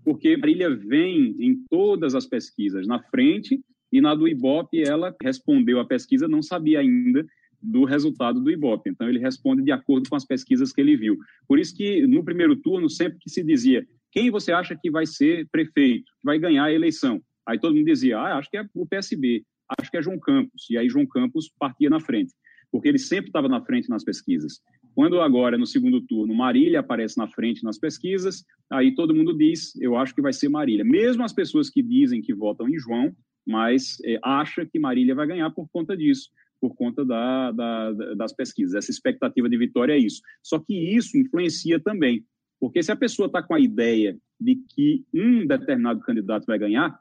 porque 0.03 0.35
Marília 0.35 0.75
vem 0.75 1.35
em 1.39 1.63
todas 1.69 2.15
as 2.15 2.25
pesquisas 2.25 2.87
na 2.87 2.99
frente, 2.99 3.61
e 3.91 4.01
na 4.01 4.15
do 4.15 4.27
Ibope 4.27 4.81
ela 4.81 5.15
respondeu 5.21 5.79
a 5.79 5.85
pesquisa, 5.85 6.27
não 6.27 6.41
sabia 6.41 6.79
ainda 6.79 7.23
do 7.61 7.83
resultado 7.83 8.41
do 8.41 8.49
Ibope. 8.49 8.89
Então, 8.89 9.07
ele 9.07 9.19
responde 9.19 9.61
de 9.61 9.71
acordo 9.71 10.09
com 10.09 10.15
as 10.15 10.25
pesquisas 10.25 10.73
que 10.73 10.81
ele 10.81 10.97
viu. 10.97 11.15
Por 11.47 11.59
isso 11.59 11.75
que, 11.75 12.07
no 12.07 12.23
primeiro 12.23 12.55
turno, 12.55 12.89
sempre 12.89 13.19
que 13.19 13.29
se 13.29 13.43
dizia 13.43 13.85
quem 14.11 14.29
você 14.29 14.51
acha 14.51 14.77
que 14.79 14.91
vai 14.91 15.05
ser 15.05 15.47
prefeito, 15.51 16.05
que 16.05 16.25
vai 16.25 16.37
ganhar 16.37 16.65
a 16.65 16.73
eleição? 16.73 17.21
Aí 17.47 17.59
todo 17.59 17.75
mundo 17.75 17.85
dizia, 17.85 18.17
ah, 18.17 18.37
acho 18.37 18.49
que 18.49 18.57
é 18.57 18.65
o 18.75 18.85
PSB, 18.85 19.43
acho 19.79 19.89
que 19.89 19.97
é 19.97 20.01
João 20.01 20.19
Campos. 20.19 20.69
E 20.69 20.77
aí 20.77 20.89
João 20.89 21.07
Campos 21.07 21.51
partia 21.59 21.89
na 21.89 21.99
frente, 21.99 22.33
porque 22.71 22.87
ele 22.87 22.99
sempre 22.99 23.29
estava 23.29 23.47
na 23.47 23.61
frente 23.63 23.89
nas 23.89 24.03
pesquisas. 24.03 24.61
Quando 24.93 25.21
agora, 25.21 25.57
no 25.57 25.65
segundo 25.65 26.01
turno, 26.01 26.35
Marília 26.35 26.81
aparece 26.81 27.17
na 27.17 27.27
frente 27.27 27.63
nas 27.63 27.79
pesquisas, 27.79 28.43
aí 28.69 28.93
todo 28.93 29.15
mundo 29.15 29.35
diz, 29.37 29.73
eu 29.81 29.95
acho 29.95 30.13
que 30.13 30.21
vai 30.21 30.33
ser 30.33 30.49
Marília. 30.49 30.83
Mesmo 30.83 31.23
as 31.23 31.33
pessoas 31.33 31.69
que 31.69 31.81
dizem 31.81 32.21
que 32.21 32.33
votam 32.33 32.67
em 32.67 32.77
João, 32.77 33.15
mas 33.47 33.97
é, 34.03 34.19
acha 34.21 34.65
que 34.65 34.79
Marília 34.79 35.15
vai 35.15 35.25
ganhar 35.25 35.49
por 35.51 35.67
conta 35.69 35.95
disso, 35.95 36.29
por 36.59 36.75
conta 36.75 37.05
da, 37.05 37.51
da, 37.51 37.91
das 38.15 38.33
pesquisas. 38.33 38.75
Essa 38.75 38.91
expectativa 38.91 39.49
de 39.49 39.57
vitória 39.57 39.93
é 39.93 39.97
isso. 39.97 40.21
Só 40.43 40.59
que 40.59 40.73
isso 40.73 41.17
influencia 41.17 41.79
também 41.79 42.25
porque 42.61 42.83
se 42.83 42.91
a 42.91 42.95
pessoa 42.95 43.25
está 43.25 43.41
com 43.41 43.55
a 43.55 43.59
ideia 43.59 44.15
de 44.39 44.55
que 44.55 45.03
um 45.11 45.47
determinado 45.47 45.99
candidato 46.01 46.45
vai 46.45 46.59
ganhar, 46.59 46.95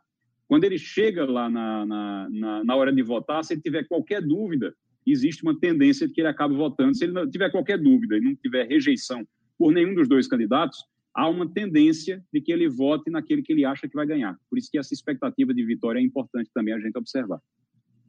quando 0.49 0.65
ele 0.65 0.79
chega 0.79 1.27
lá 1.27 1.51
na, 1.51 1.85
na, 1.85 2.29
na, 2.31 2.65
na 2.65 2.75
hora 2.75 2.91
de 2.91 3.03
votar, 3.03 3.45
se 3.45 3.53
ele 3.53 3.61
tiver 3.61 3.87
qualquer 3.87 4.23
dúvida, 4.23 4.75
existe 5.07 5.43
uma 5.43 5.59
tendência 5.61 6.09
de 6.09 6.15
que 6.15 6.23
ele 6.23 6.29
acabe 6.29 6.55
votando. 6.57 6.97
Se 6.97 7.05
ele 7.05 7.13
não 7.13 7.31
tiver 7.31 7.51
qualquer 7.51 7.79
dúvida 7.79 8.17
e 8.17 8.23
não 8.23 8.35
tiver 8.35 8.67
rejeição 8.67 9.23
por 9.59 9.71
nenhum 9.71 9.95
dos 9.95 10.09
dois 10.09 10.27
candidatos, 10.27 10.83
há 11.15 11.29
uma 11.29 11.47
tendência 11.47 12.25
de 12.33 12.41
que 12.41 12.51
ele 12.51 12.67
vote 12.67 13.11
naquele 13.11 13.43
que 13.43 13.53
ele 13.53 13.67
acha 13.67 13.87
que 13.87 13.95
vai 13.95 14.07
ganhar. 14.07 14.39
Por 14.49 14.59
isso 14.59 14.71
que 14.71 14.79
essa 14.79 14.95
expectativa 14.95 15.53
de 15.53 15.63
vitória 15.63 16.01
é 16.01 16.03
importante 16.03 16.51
também 16.55 16.73
a 16.73 16.81
gente 16.81 16.97
observar. 16.97 17.39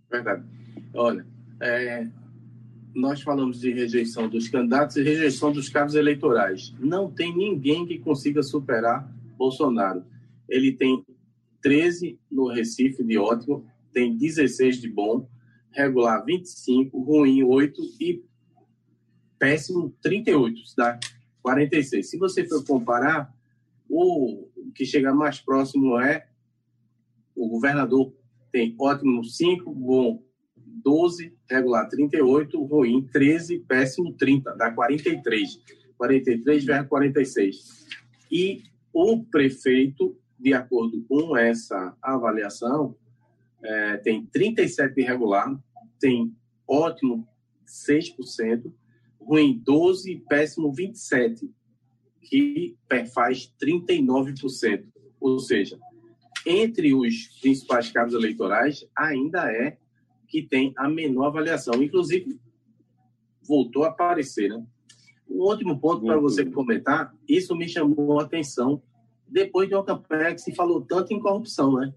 Verdade. 0.09 0.45
Olha, 0.93 1.25
é, 1.61 2.07
nós 2.93 3.21
falamos 3.21 3.59
de 3.59 3.71
rejeição 3.71 4.27
dos 4.27 4.47
candidatos 4.47 4.97
e 4.97 5.03
rejeição 5.03 5.51
dos 5.51 5.69
cargos 5.69 5.95
eleitorais. 5.95 6.73
Não 6.79 7.09
tem 7.09 7.35
ninguém 7.35 7.85
que 7.85 7.99
consiga 7.99 8.43
superar 8.43 9.09
Bolsonaro. 9.37 10.05
Ele 10.47 10.73
tem 10.73 11.05
13 11.61 12.19
no 12.29 12.47
Recife 12.47 13.03
de 13.03 13.17
ótimo, 13.17 13.65
tem 13.93 14.15
16 14.15 14.81
de 14.81 14.89
bom, 14.89 15.29
regular 15.71 16.23
25, 16.25 17.01
ruim 17.01 17.43
8 17.43 17.81
e 17.99 18.23
péssimo 19.39 19.95
38, 20.01 20.61
dá 20.77 20.99
46. 21.41 22.09
Se 22.09 22.17
você 22.17 22.45
for 22.47 22.63
comparar, 22.65 23.33
o 23.89 24.47
que 24.75 24.85
chega 24.85 25.13
mais 25.13 25.39
próximo 25.39 25.99
é 25.99 26.27
o 27.35 27.47
governador 27.47 28.13
tem 28.51 28.75
ótimo 28.77 29.23
5, 29.23 29.73
bom 29.73 30.21
12, 30.83 31.33
regular 31.49 31.87
38, 31.87 32.63
ruim 32.63 33.07
13, 33.11 33.59
péssimo 33.59 34.13
30, 34.13 34.55
dá 34.55 34.71
43. 34.71 35.59
43 35.97 36.65
versus 36.65 36.89
46. 36.89 37.87
E 38.31 38.63
o 38.93 39.23
prefeito, 39.23 40.17
de 40.39 40.53
acordo 40.53 41.03
com 41.07 41.37
essa 41.37 41.95
avaliação, 42.01 42.95
é, 43.63 43.97
tem 43.97 44.25
37 44.25 44.99
irregular, 44.99 45.55
tem 45.99 46.35
ótimo 46.67 47.27
6%, 47.67 48.71
ruim 49.19 49.61
12, 49.63 50.23
péssimo 50.27 50.73
27, 50.73 51.49
que 52.21 52.75
faz 53.13 53.53
39%. 53.61 54.85
Ou 55.19 55.39
seja, 55.39 55.77
entre 56.45 56.93
os 56.93 57.27
principais 57.39 57.91
cargos 57.91 58.15
eleitorais, 58.15 58.87
ainda 58.95 59.51
é 59.51 59.77
que 60.31 60.41
tem 60.41 60.73
a 60.77 60.87
menor 60.87 61.27
avaliação. 61.27 61.83
Inclusive, 61.83 62.39
voltou 63.45 63.83
a 63.83 63.89
aparecer, 63.89 64.49
né? 64.49 64.65
Um 65.29 65.43
último 65.43 65.79
ponto 65.79 66.05
para 66.05 66.17
você 66.17 66.45
comentar, 66.45 67.13
isso 67.27 67.55
me 67.55 67.67
chamou 67.67 68.19
a 68.19 68.23
atenção 68.23 68.81
depois 69.27 69.67
de 69.69 69.75
uma 69.75 69.83
campanha 69.83 70.33
que 70.33 70.41
se 70.41 70.53
falou 70.53 70.81
tanto 70.81 71.13
em 71.13 71.19
corrupção, 71.19 71.73
né? 71.73 71.93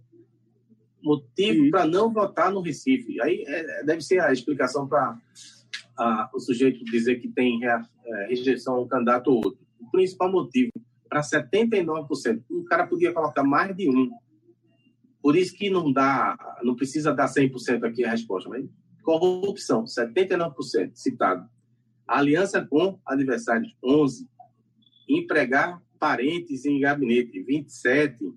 Motivo 1.03 1.71
para 1.71 1.87
não 1.87 2.13
votar 2.13 2.53
no 2.53 2.61
Recife. 2.61 3.21
Aí 3.21 3.45
é, 3.47 3.85
deve 3.85 4.01
ser 4.03 4.21
a 4.21 4.33
explicação 4.33 4.87
para 4.89 5.19
o 6.33 6.41
sujeito 6.41 6.85
dizer 6.85 7.17
que 7.17 7.29
tem 7.29 7.61
é, 7.65 7.81
rejeição 8.29 8.77
a 8.77 8.81
um 8.81 8.89
candidato 8.89 9.29
ou 9.29 9.37
outro. 9.37 9.59
O 9.81 9.91
principal 9.91 10.31
motivo 10.31 10.71
para 11.09 11.21
79%. 11.21 12.43
O 12.51 12.65
cara 12.65 12.87
podia 12.87 13.13
colocar 13.13 13.45
mais 13.45 13.77
de 13.77 13.89
um. 13.89 14.11
Por 15.23 15.37
isso 15.37 15.55
que 15.55 15.71
não 15.71 15.93
dá, 15.93 16.37
não 16.65 16.77
precisa 16.77 17.13
dar 17.13 17.27
100% 17.27 17.85
aqui 17.85 18.05
a 18.05 18.11
resposta, 18.11 18.49
mas 18.49 18.67
corrupção, 19.03 19.85
79% 19.85 20.93
citado. 20.95 21.49
Aliança 22.07 22.65
com 22.65 22.99
adversários, 23.07 23.75
11. 23.83 24.29
Empregar 25.09 25.83
parentes 25.99 26.65
em 26.65 26.81
gabinete, 26.81 27.43
27. 27.43 28.33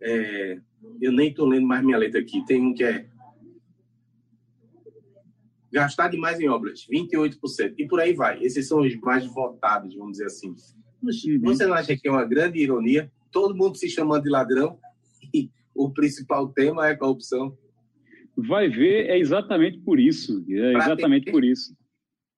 É, 0.00 0.60
eu 1.00 1.12
nem 1.12 1.30
estou 1.30 1.46
lendo 1.46 1.66
mais 1.66 1.84
minha 1.84 1.96
letra 1.96 2.20
aqui. 2.20 2.44
Tem 2.44 2.60
um 2.60 2.74
que 2.74 2.84
é 2.84 3.06
gastar 5.72 6.08
demais 6.08 6.38
em 6.38 6.48
obras, 6.48 6.86
28%. 6.90 7.74
E 7.78 7.86
por 7.86 8.00
aí 8.00 8.12
vai. 8.12 8.42
Esses 8.42 8.68
são 8.68 8.80
os 8.80 8.94
mais 9.00 9.24
votados, 9.26 9.94
vamos 9.94 10.12
dizer 10.12 10.26
assim. 10.26 10.54
Você 11.42 11.66
não 11.66 11.74
acha 11.74 11.96
que 11.96 12.06
é 12.06 12.10
uma 12.10 12.24
grande 12.24 12.58
ironia? 12.58 13.10
Todo 13.30 13.56
mundo 13.56 13.76
se 13.76 13.88
chamando 13.88 14.24
de 14.24 14.30
ladrão 14.30 14.78
e 15.32 15.50
o 15.74 15.90
principal 15.90 16.48
tema 16.48 16.88
é 16.88 16.96
corrupção. 16.96 17.56
Vai 18.36 18.68
ver, 18.68 19.10
é 19.10 19.18
exatamente 19.18 19.78
por 19.80 20.00
isso. 20.00 20.44
É 20.48 20.72
exatamente 20.74 21.30
por 21.30 21.44
isso. 21.44 21.76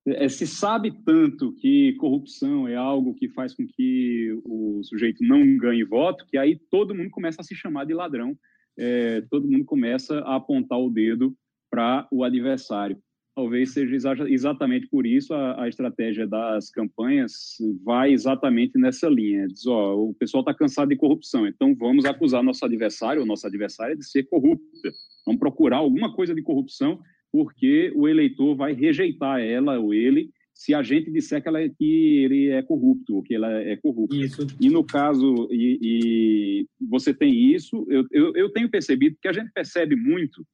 É, 0.07 0.29
se 0.29 0.47
sabe 0.47 0.93
tanto 1.05 1.53
que 1.55 1.95
corrupção 1.95 2.69
é 2.69 2.77
algo 2.77 3.15
que 3.15 3.29
faz 3.31 3.55
com 3.55 3.67
que 3.67 4.39
o 4.45 4.83
sujeito 4.85 5.25
não 5.25 5.57
ganhe 5.57 5.83
voto, 5.83 6.27
que 6.27 6.37
aí 6.37 6.61
todo 6.71 6.95
mundo 6.95 7.11
começa 7.11 7.41
a 7.41 7.45
se 7.45 7.55
chamar 7.55 7.87
de 7.87 7.95
ladrão, 7.95 8.37
é, 8.79 9.23
todo 9.31 9.49
mundo 9.49 9.65
começa 9.65 10.19
a 10.21 10.37
apontar 10.37 10.79
o 10.79 10.91
dedo 10.91 11.35
para 11.71 12.07
o 12.13 12.23
adversário. 12.23 12.99
Talvez 13.35 13.73
seja 13.73 13.97
exatamente 14.29 14.87
por 14.87 15.05
isso 15.05 15.35
a, 15.35 15.65
a 15.65 15.69
estratégia 15.69 16.25
das 16.25 16.71
campanhas 16.71 17.57
vai 17.85 18.13
exatamente 18.13 18.79
nessa 18.79 19.09
linha. 19.09 19.49
Diz, 19.49 19.67
ó, 19.67 19.97
o 19.97 20.15
pessoal 20.15 20.43
está 20.43 20.55
cansado 20.55 20.91
de 20.91 20.97
corrupção, 20.97 21.47
então 21.47 21.75
vamos 21.75 22.05
acusar 22.05 22.45
nosso 22.45 22.65
adversário 22.65 23.21
ou 23.21 23.27
nossa 23.27 23.49
adversária 23.49 23.97
de 23.97 24.07
ser 24.09 24.23
corrupta. 24.25 24.93
Vamos 25.27 25.41
procurar 25.41 25.79
alguma 25.79 26.15
coisa 26.15 26.33
de 26.33 26.43
corrupção, 26.43 27.01
porque 27.33 27.93
o 27.97 28.07
eleitor 28.07 28.55
vai 28.55 28.73
rejeitar 28.73 29.41
ela 29.41 29.81
ou 29.81 29.93
ele 29.93 30.31
se 30.55 30.73
a 30.73 30.83
gente 30.85 31.11
disser 31.11 31.43
que, 31.43 31.49
ela, 31.49 31.61
é, 31.61 31.69
que 31.69 32.25
ele 32.25 32.49
é 32.51 32.63
corrupto, 32.63 33.17
ou 33.17 33.23
que 33.23 33.35
ela 33.35 33.53
é 33.53 33.77
corrupta. 33.77 34.15
Isso. 34.15 34.47
E 34.61 34.71
no 34.71 34.85
caso, 34.85 35.49
e, 35.51 35.79
e 35.83 36.67
você 36.89 37.13
tem 37.13 37.53
isso, 37.53 37.85
eu, 37.91 38.07
eu, 38.13 38.33
eu 38.37 38.53
tenho 38.53 38.71
percebido 38.71 39.17
que 39.21 39.27
a 39.27 39.33
gente 39.33 39.51
percebe 39.53 39.97
muito 39.97 40.47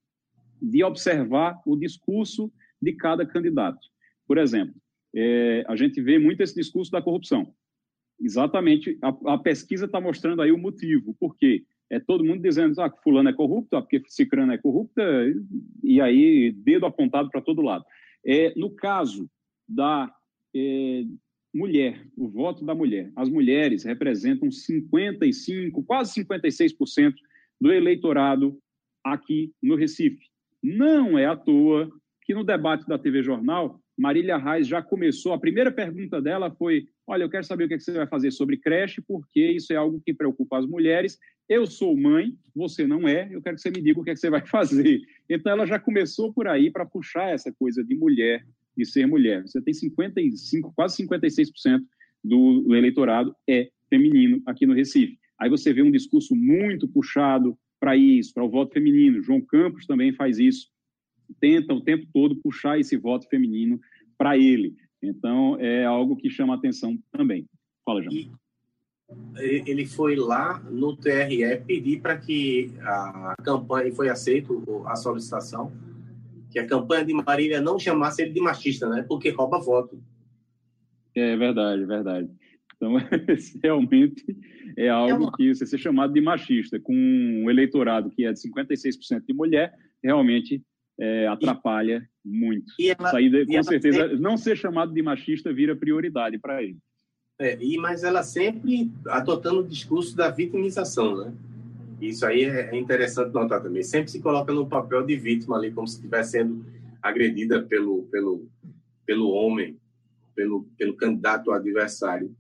de 0.62 0.82
observar 0.82 1.60
o 1.66 1.76
discurso 1.76 2.50
de 2.80 2.92
cada 2.92 3.26
candidato. 3.26 3.80
Por 4.26 4.38
exemplo, 4.38 4.74
é, 5.14 5.64
a 5.66 5.76
gente 5.76 6.00
vê 6.00 6.18
muito 6.18 6.42
esse 6.42 6.54
discurso 6.54 6.90
da 6.90 7.02
corrupção. 7.02 7.52
Exatamente, 8.20 8.98
a, 9.02 9.34
a 9.34 9.38
pesquisa 9.38 9.86
está 9.86 10.00
mostrando 10.00 10.42
aí 10.42 10.52
o 10.52 10.58
motivo. 10.58 11.14
Por 11.18 11.36
quê? 11.36 11.64
É 11.88 11.98
todo 11.98 12.24
mundo 12.24 12.40
dizendo 12.40 12.80
ah, 12.80 12.90
fulano 13.02 13.28
é 13.28 13.32
corrupto, 13.32 13.76
ah, 13.76 13.82
porque 13.82 14.02
cicrano 14.06 14.52
é 14.52 14.58
corrupta, 14.58 15.02
e 15.82 16.00
aí 16.00 16.52
dedo 16.52 16.86
apontado 16.86 17.30
para 17.30 17.40
todo 17.40 17.62
lado. 17.62 17.84
É, 18.24 18.52
no 18.56 18.70
caso 18.70 19.28
da 19.68 20.12
é, 20.54 21.04
mulher, 21.52 22.06
o 22.16 22.28
voto 22.28 22.64
da 22.64 22.74
mulher, 22.74 23.10
as 23.16 23.28
mulheres 23.28 23.84
representam 23.84 24.50
55, 24.50 25.82
quase 25.82 26.22
56% 26.22 27.14
do 27.60 27.72
eleitorado 27.72 28.58
aqui 29.02 29.52
no 29.62 29.74
Recife. 29.74 30.28
Não 30.62 31.18
é 31.18 31.26
à 31.26 31.34
toa 31.34 31.90
que 32.30 32.34
no 32.34 32.44
debate 32.44 32.86
da 32.86 32.96
TV 32.96 33.24
Jornal, 33.24 33.82
Marília 33.98 34.36
Reis 34.36 34.68
já 34.68 34.80
começou, 34.80 35.32
a 35.32 35.40
primeira 35.40 35.72
pergunta 35.72 36.22
dela 36.22 36.48
foi, 36.48 36.86
olha, 37.04 37.24
eu 37.24 37.28
quero 37.28 37.42
saber 37.42 37.64
o 37.64 37.66
que, 37.68 37.74
é 37.74 37.76
que 37.76 37.82
você 37.82 37.90
vai 37.90 38.06
fazer 38.06 38.30
sobre 38.30 38.56
creche, 38.56 39.02
porque 39.02 39.44
isso 39.44 39.72
é 39.72 39.76
algo 39.76 40.00
que 40.00 40.14
preocupa 40.14 40.56
as 40.56 40.64
mulheres. 40.64 41.18
Eu 41.48 41.66
sou 41.66 41.96
mãe, 41.96 42.38
você 42.54 42.86
não 42.86 43.08
é, 43.08 43.28
eu 43.32 43.42
quero 43.42 43.56
que 43.56 43.62
você 43.62 43.70
me 43.70 43.82
diga 43.82 43.98
o 43.98 44.04
que, 44.04 44.10
é 44.10 44.14
que 44.14 44.20
você 44.20 44.30
vai 44.30 44.42
fazer. 44.46 45.00
Então, 45.28 45.50
ela 45.50 45.66
já 45.66 45.76
começou 45.76 46.32
por 46.32 46.46
aí 46.46 46.70
para 46.70 46.86
puxar 46.86 47.30
essa 47.30 47.52
coisa 47.52 47.82
de 47.82 47.96
mulher, 47.96 48.46
de 48.76 48.84
ser 48.84 49.08
mulher. 49.08 49.42
Você 49.42 49.60
tem 49.60 49.74
55, 49.74 50.72
quase 50.72 51.04
56% 51.04 51.82
do 52.22 52.76
eleitorado 52.76 53.34
é 53.48 53.70
feminino 53.88 54.40
aqui 54.46 54.66
no 54.66 54.74
Recife. 54.74 55.18
Aí 55.36 55.50
você 55.50 55.72
vê 55.72 55.82
um 55.82 55.90
discurso 55.90 56.36
muito 56.36 56.86
puxado 56.86 57.58
para 57.80 57.96
isso, 57.96 58.32
para 58.32 58.44
o 58.44 58.48
voto 58.48 58.72
feminino. 58.72 59.20
João 59.20 59.40
Campos 59.40 59.84
também 59.84 60.12
faz 60.12 60.38
isso 60.38 60.70
tenta 61.40 61.74
o 61.74 61.80
tempo 61.80 62.06
todo 62.12 62.36
puxar 62.36 62.78
esse 62.78 62.96
voto 62.96 63.28
feminino 63.28 63.80
para 64.16 64.36
ele. 64.36 64.74
Então, 65.02 65.56
é 65.58 65.84
algo 65.84 66.16
que 66.16 66.28
chama 66.30 66.54
atenção 66.54 66.98
também. 67.12 67.46
Fala, 67.84 68.02
João. 68.02 68.14
Ele 69.36 69.86
foi 69.86 70.14
lá 70.14 70.60
no 70.70 70.96
TRE 70.96 71.56
pedir 71.66 72.00
para 72.00 72.16
que 72.16 72.70
a 72.80 73.34
campanha, 73.42 73.88
e 73.88 73.92
foi 73.92 74.08
aceito 74.08 74.62
a 74.86 74.94
solicitação, 74.94 75.72
que 76.50 76.58
a 76.58 76.66
campanha 76.66 77.04
de 77.04 77.12
Marília 77.12 77.60
não 77.60 77.78
chamasse 77.78 78.22
ele 78.22 78.32
de 78.32 78.40
machista, 78.40 78.88
né? 78.88 79.04
Porque 79.08 79.30
rouba 79.30 79.58
voto. 79.58 80.00
É 81.14 81.36
verdade, 81.36 81.84
verdade. 81.84 82.30
Então, 82.76 82.94
realmente 83.62 84.24
é 84.76 84.88
algo 84.88 85.28
é 85.28 85.36
que 85.36 85.54
você 85.54 85.66
ser 85.66 85.78
chamado 85.78 86.12
de 86.12 86.20
machista 86.20 86.78
com 86.78 86.94
um 86.94 87.50
eleitorado 87.50 88.10
que 88.10 88.24
é 88.24 88.32
de 88.32 88.40
56% 88.40 89.24
de 89.26 89.34
mulher, 89.34 89.74
realmente 90.02 90.62
é, 91.00 91.26
atrapalha 91.26 92.06
e, 92.24 92.28
muito. 92.28 92.72
E 92.78 92.90
ela, 92.90 93.10
com 93.10 93.62
certeza, 93.62 94.02
sempre... 94.02 94.18
não 94.18 94.36
ser 94.36 94.56
chamado 94.56 94.92
de 94.92 95.02
machista 95.02 95.52
vira 95.52 95.74
prioridade 95.74 96.38
para 96.38 96.62
ele. 96.62 96.76
É, 97.38 97.56
e, 97.58 97.78
mas 97.78 98.04
ela 98.04 98.22
sempre 98.22 98.92
adotando 99.06 99.60
o 99.60 99.66
discurso 99.66 100.14
da 100.14 100.28
vitimização, 100.28 101.16
né? 101.16 101.32
Isso 101.98 102.24
aí 102.26 102.44
é, 102.44 102.70
é 102.74 102.78
interessante 102.78 103.32
notar 103.32 103.62
também. 103.62 103.82
Sempre 103.82 104.10
se 104.10 104.20
coloca 104.20 104.52
no 104.52 104.66
papel 104.66 105.04
de 105.04 105.16
vítima 105.16 105.56
ali, 105.56 105.70
como 105.70 105.88
se 105.88 105.96
estivesse 105.96 106.32
sendo 106.32 106.64
agredida 107.02 107.62
pelo, 107.62 108.02
pelo, 108.04 108.46
pelo 109.06 109.30
homem, 109.30 109.78
pelo, 110.34 110.66
pelo 110.76 110.94
candidato 110.94 111.50
adversário. 111.50 112.34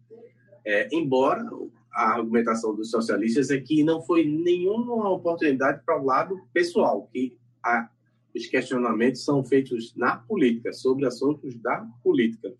É, 0.64 0.88
embora 0.92 1.48
a 1.92 2.12
argumentação 2.12 2.74
dos 2.74 2.90
socialistas 2.90 3.50
é 3.50 3.58
que 3.58 3.82
não 3.82 4.02
foi 4.02 4.24
nenhuma 4.24 5.10
oportunidade 5.10 5.82
para 5.84 6.00
o 6.00 6.04
lado 6.04 6.38
pessoal, 6.52 7.08
que 7.12 7.36
a, 7.64 7.88
os 8.34 8.46
questionamentos 8.46 9.24
são 9.24 9.44
feitos 9.44 9.94
na 9.96 10.16
política, 10.16 10.72
sobre 10.72 11.06
assuntos 11.06 11.54
da 11.56 11.86
política. 12.02 12.52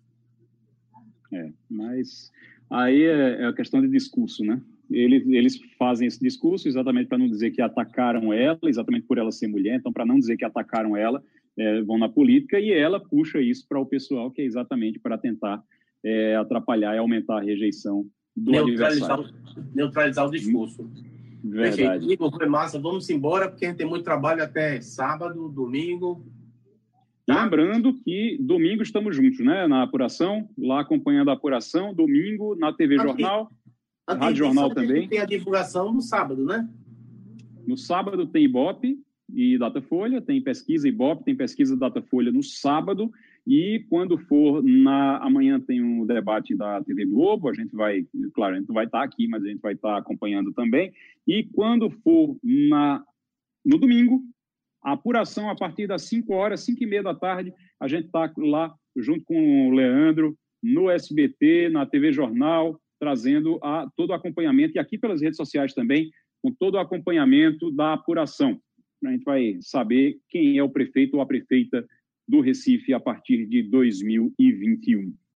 É, 1.33 1.51
mas 1.69 2.31
aí 2.69 3.03
é, 3.03 3.41
é 3.41 3.45
a 3.45 3.53
questão 3.53 3.81
de 3.81 3.87
discurso, 3.87 4.43
né? 4.43 4.61
Eles, 4.89 5.25
eles 5.27 5.59
fazem 5.79 6.05
esse 6.05 6.19
discurso 6.19 6.67
exatamente 6.67 7.07
para 7.07 7.17
não 7.17 7.29
dizer 7.29 7.51
que 7.51 7.61
atacaram 7.61 8.33
ela, 8.33 8.59
exatamente 8.63 9.07
por 9.07 9.17
ela 9.17 9.31
ser 9.31 9.47
mulher, 9.47 9.75
então 9.75 9.93
para 9.93 10.05
não 10.05 10.19
dizer 10.19 10.35
que 10.35 10.43
atacaram 10.43 10.97
ela, 10.97 11.23
é, 11.57 11.81
vão 11.81 11.97
na 11.97 12.09
política 12.09 12.59
e 12.59 12.71
ela 12.71 12.99
puxa 12.99 13.39
isso 13.39 13.65
para 13.67 13.79
o 13.79 13.85
pessoal, 13.85 14.29
que 14.31 14.41
é 14.41 14.45
exatamente 14.45 14.99
para 14.99 15.17
tentar 15.17 15.63
é, 16.03 16.35
atrapalhar 16.35 16.95
e 16.95 16.97
aumentar 16.97 17.37
a 17.37 17.41
rejeição 17.41 18.05
do 18.35 18.51
neutralizar, 18.51 19.13
adversário. 19.13 19.25
Neutralizar 19.73 20.27
o 20.27 20.31
discurso. 20.31 20.89
Verdade. 21.43 22.05
Perfeito. 22.05 22.31
foi 22.31 22.45
massa. 22.47 22.79
Vamos 22.79 23.09
embora, 23.09 23.49
porque 23.49 23.65
a 23.65 23.69
gente 23.69 23.77
tem 23.77 23.87
muito 23.87 24.03
trabalho 24.03 24.43
até 24.43 24.79
sábado, 24.81 25.49
domingo. 25.49 26.25
Tá? 27.25 27.43
Lembrando 27.43 27.93
que 27.93 28.37
domingo 28.39 28.83
estamos 28.83 29.15
juntos, 29.15 29.39
né? 29.39 29.67
Na 29.67 29.83
apuração, 29.83 30.49
lá 30.57 30.81
acompanhando 30.81 31.29
a 31.29 31.33
apuração. 31.33 31.93
Domingo 31.93 32.55
na 32.55 32.73
TV 32.73 32.97
Jornal, 32.97 33.51
Rádio 34.07 34.37
Jornal 34.37 34.73
também. 34.73 35.07
Tem 35.07 35.19
a 35.19 35.25
divulgação 35.25 35.93
no 35.93 36.01
sábado, 36.01 36.45
né? 36.45 36.67
No 37.65 37.77
sábado 37.77 38.25
tem 38.27 38.45
Ibope 38.45 38.99
e 39.33 39.57
Datafolha, 39.57 40.21
tem 40.21 40.41
pesquisa 40.41 40.87
Ibope, 40.87 41.23
tem 41.23 41.35
pesquisa 41.35 41.77
Datafolha 41.77 42.31
no 42.31 42.43
sábado. 42.43 43.11
E 43.45 43.85
quando 43.89 44.17
for 44.17 44.63
na 44.63 45.17
amanhã 45.17 45.59
tem 45.59 45.81
um 45.81 46.05
debate 46.05 46.55
da 46.55 46.83
TV 46.83 47.05
Globo, 47.05 47.49
a 47.49 47.53
gente 47.53 47.75
vai, 47.75 48.05
claro, 48.33 48.55
a 48.55 48.59
gente 48.59 48.71
vai 48.71 48.85
estar 48.85 49.03
aqui, 49.03 49.27
mas 49.27 49.43
a 49.43 49.47
gente 49.47 49.61
vai 49.61 49.73
estar 49.73 49.97
acompanhando 49.97 50.53
também. 50.53 50.93
E 51.27 51.43
quando 51.43 51.89
for 51.89 52.37
na 52.43 53.03
no 53.63 53.77
domingo, 53.77 54.21
a 54.83 54.93
apuração 54.93 55.49
a 55.49 55.55
partir 55.55 55.85
das 55.85 56.03
5 56.03 56.33
horas, 56.33 56.65
5 56.65 56.83
e 56.83 56.87
meia 56.87 57.03
da 57.03 57.13
tarde, 57.13 57.53
a 57.79 57.87
gente 57.87 58.05
está 58.05 58.31
lá 58.37 58.73
junto 58.95 59.23
com 59.25 59.69
o 59.69 59.71
Leandro 59.71 60.35
no 60.61 60.89
SBT, 60.89 61.69
na 61.69 61.85
TV 61.85 62.11
Jornal, 62.11 62.79
trazendo 62.99 63.59
a, 63.63 63.87
todo 63.95 64.09
o 64.09 64.13
acompanhamento 64.13 64.75
e 64.75 64.79
aqui 64.79 64.97
pelas 64.97 65.21
redes 65.21 65.37
sociais 65.37 65.73
também, 65.73 66.11
com 66.41 66.51
todo 66.51 66.75
o 66.75 66.79
acompanhamento 66.79 67.71
da 67.71 67.93
apuração. 67.93 68.59
A 69.03 69.11
gente 69.11 69.23
vai 69.23 69.57
saber 69.61 70.17
quem 70.29 70.57
é 70.57 70.63
o 70.63 70.69
prefeito 70.69 71.15
ou 71.15 71.21
a 71.21 71.25
prefeita 71.25 71.85
do 72.27 72.41
Recife 72.41 72.93
a 72.93 72.99
partir 72.99 73.45
de 73.47 73.63
2021. 73.63 75.13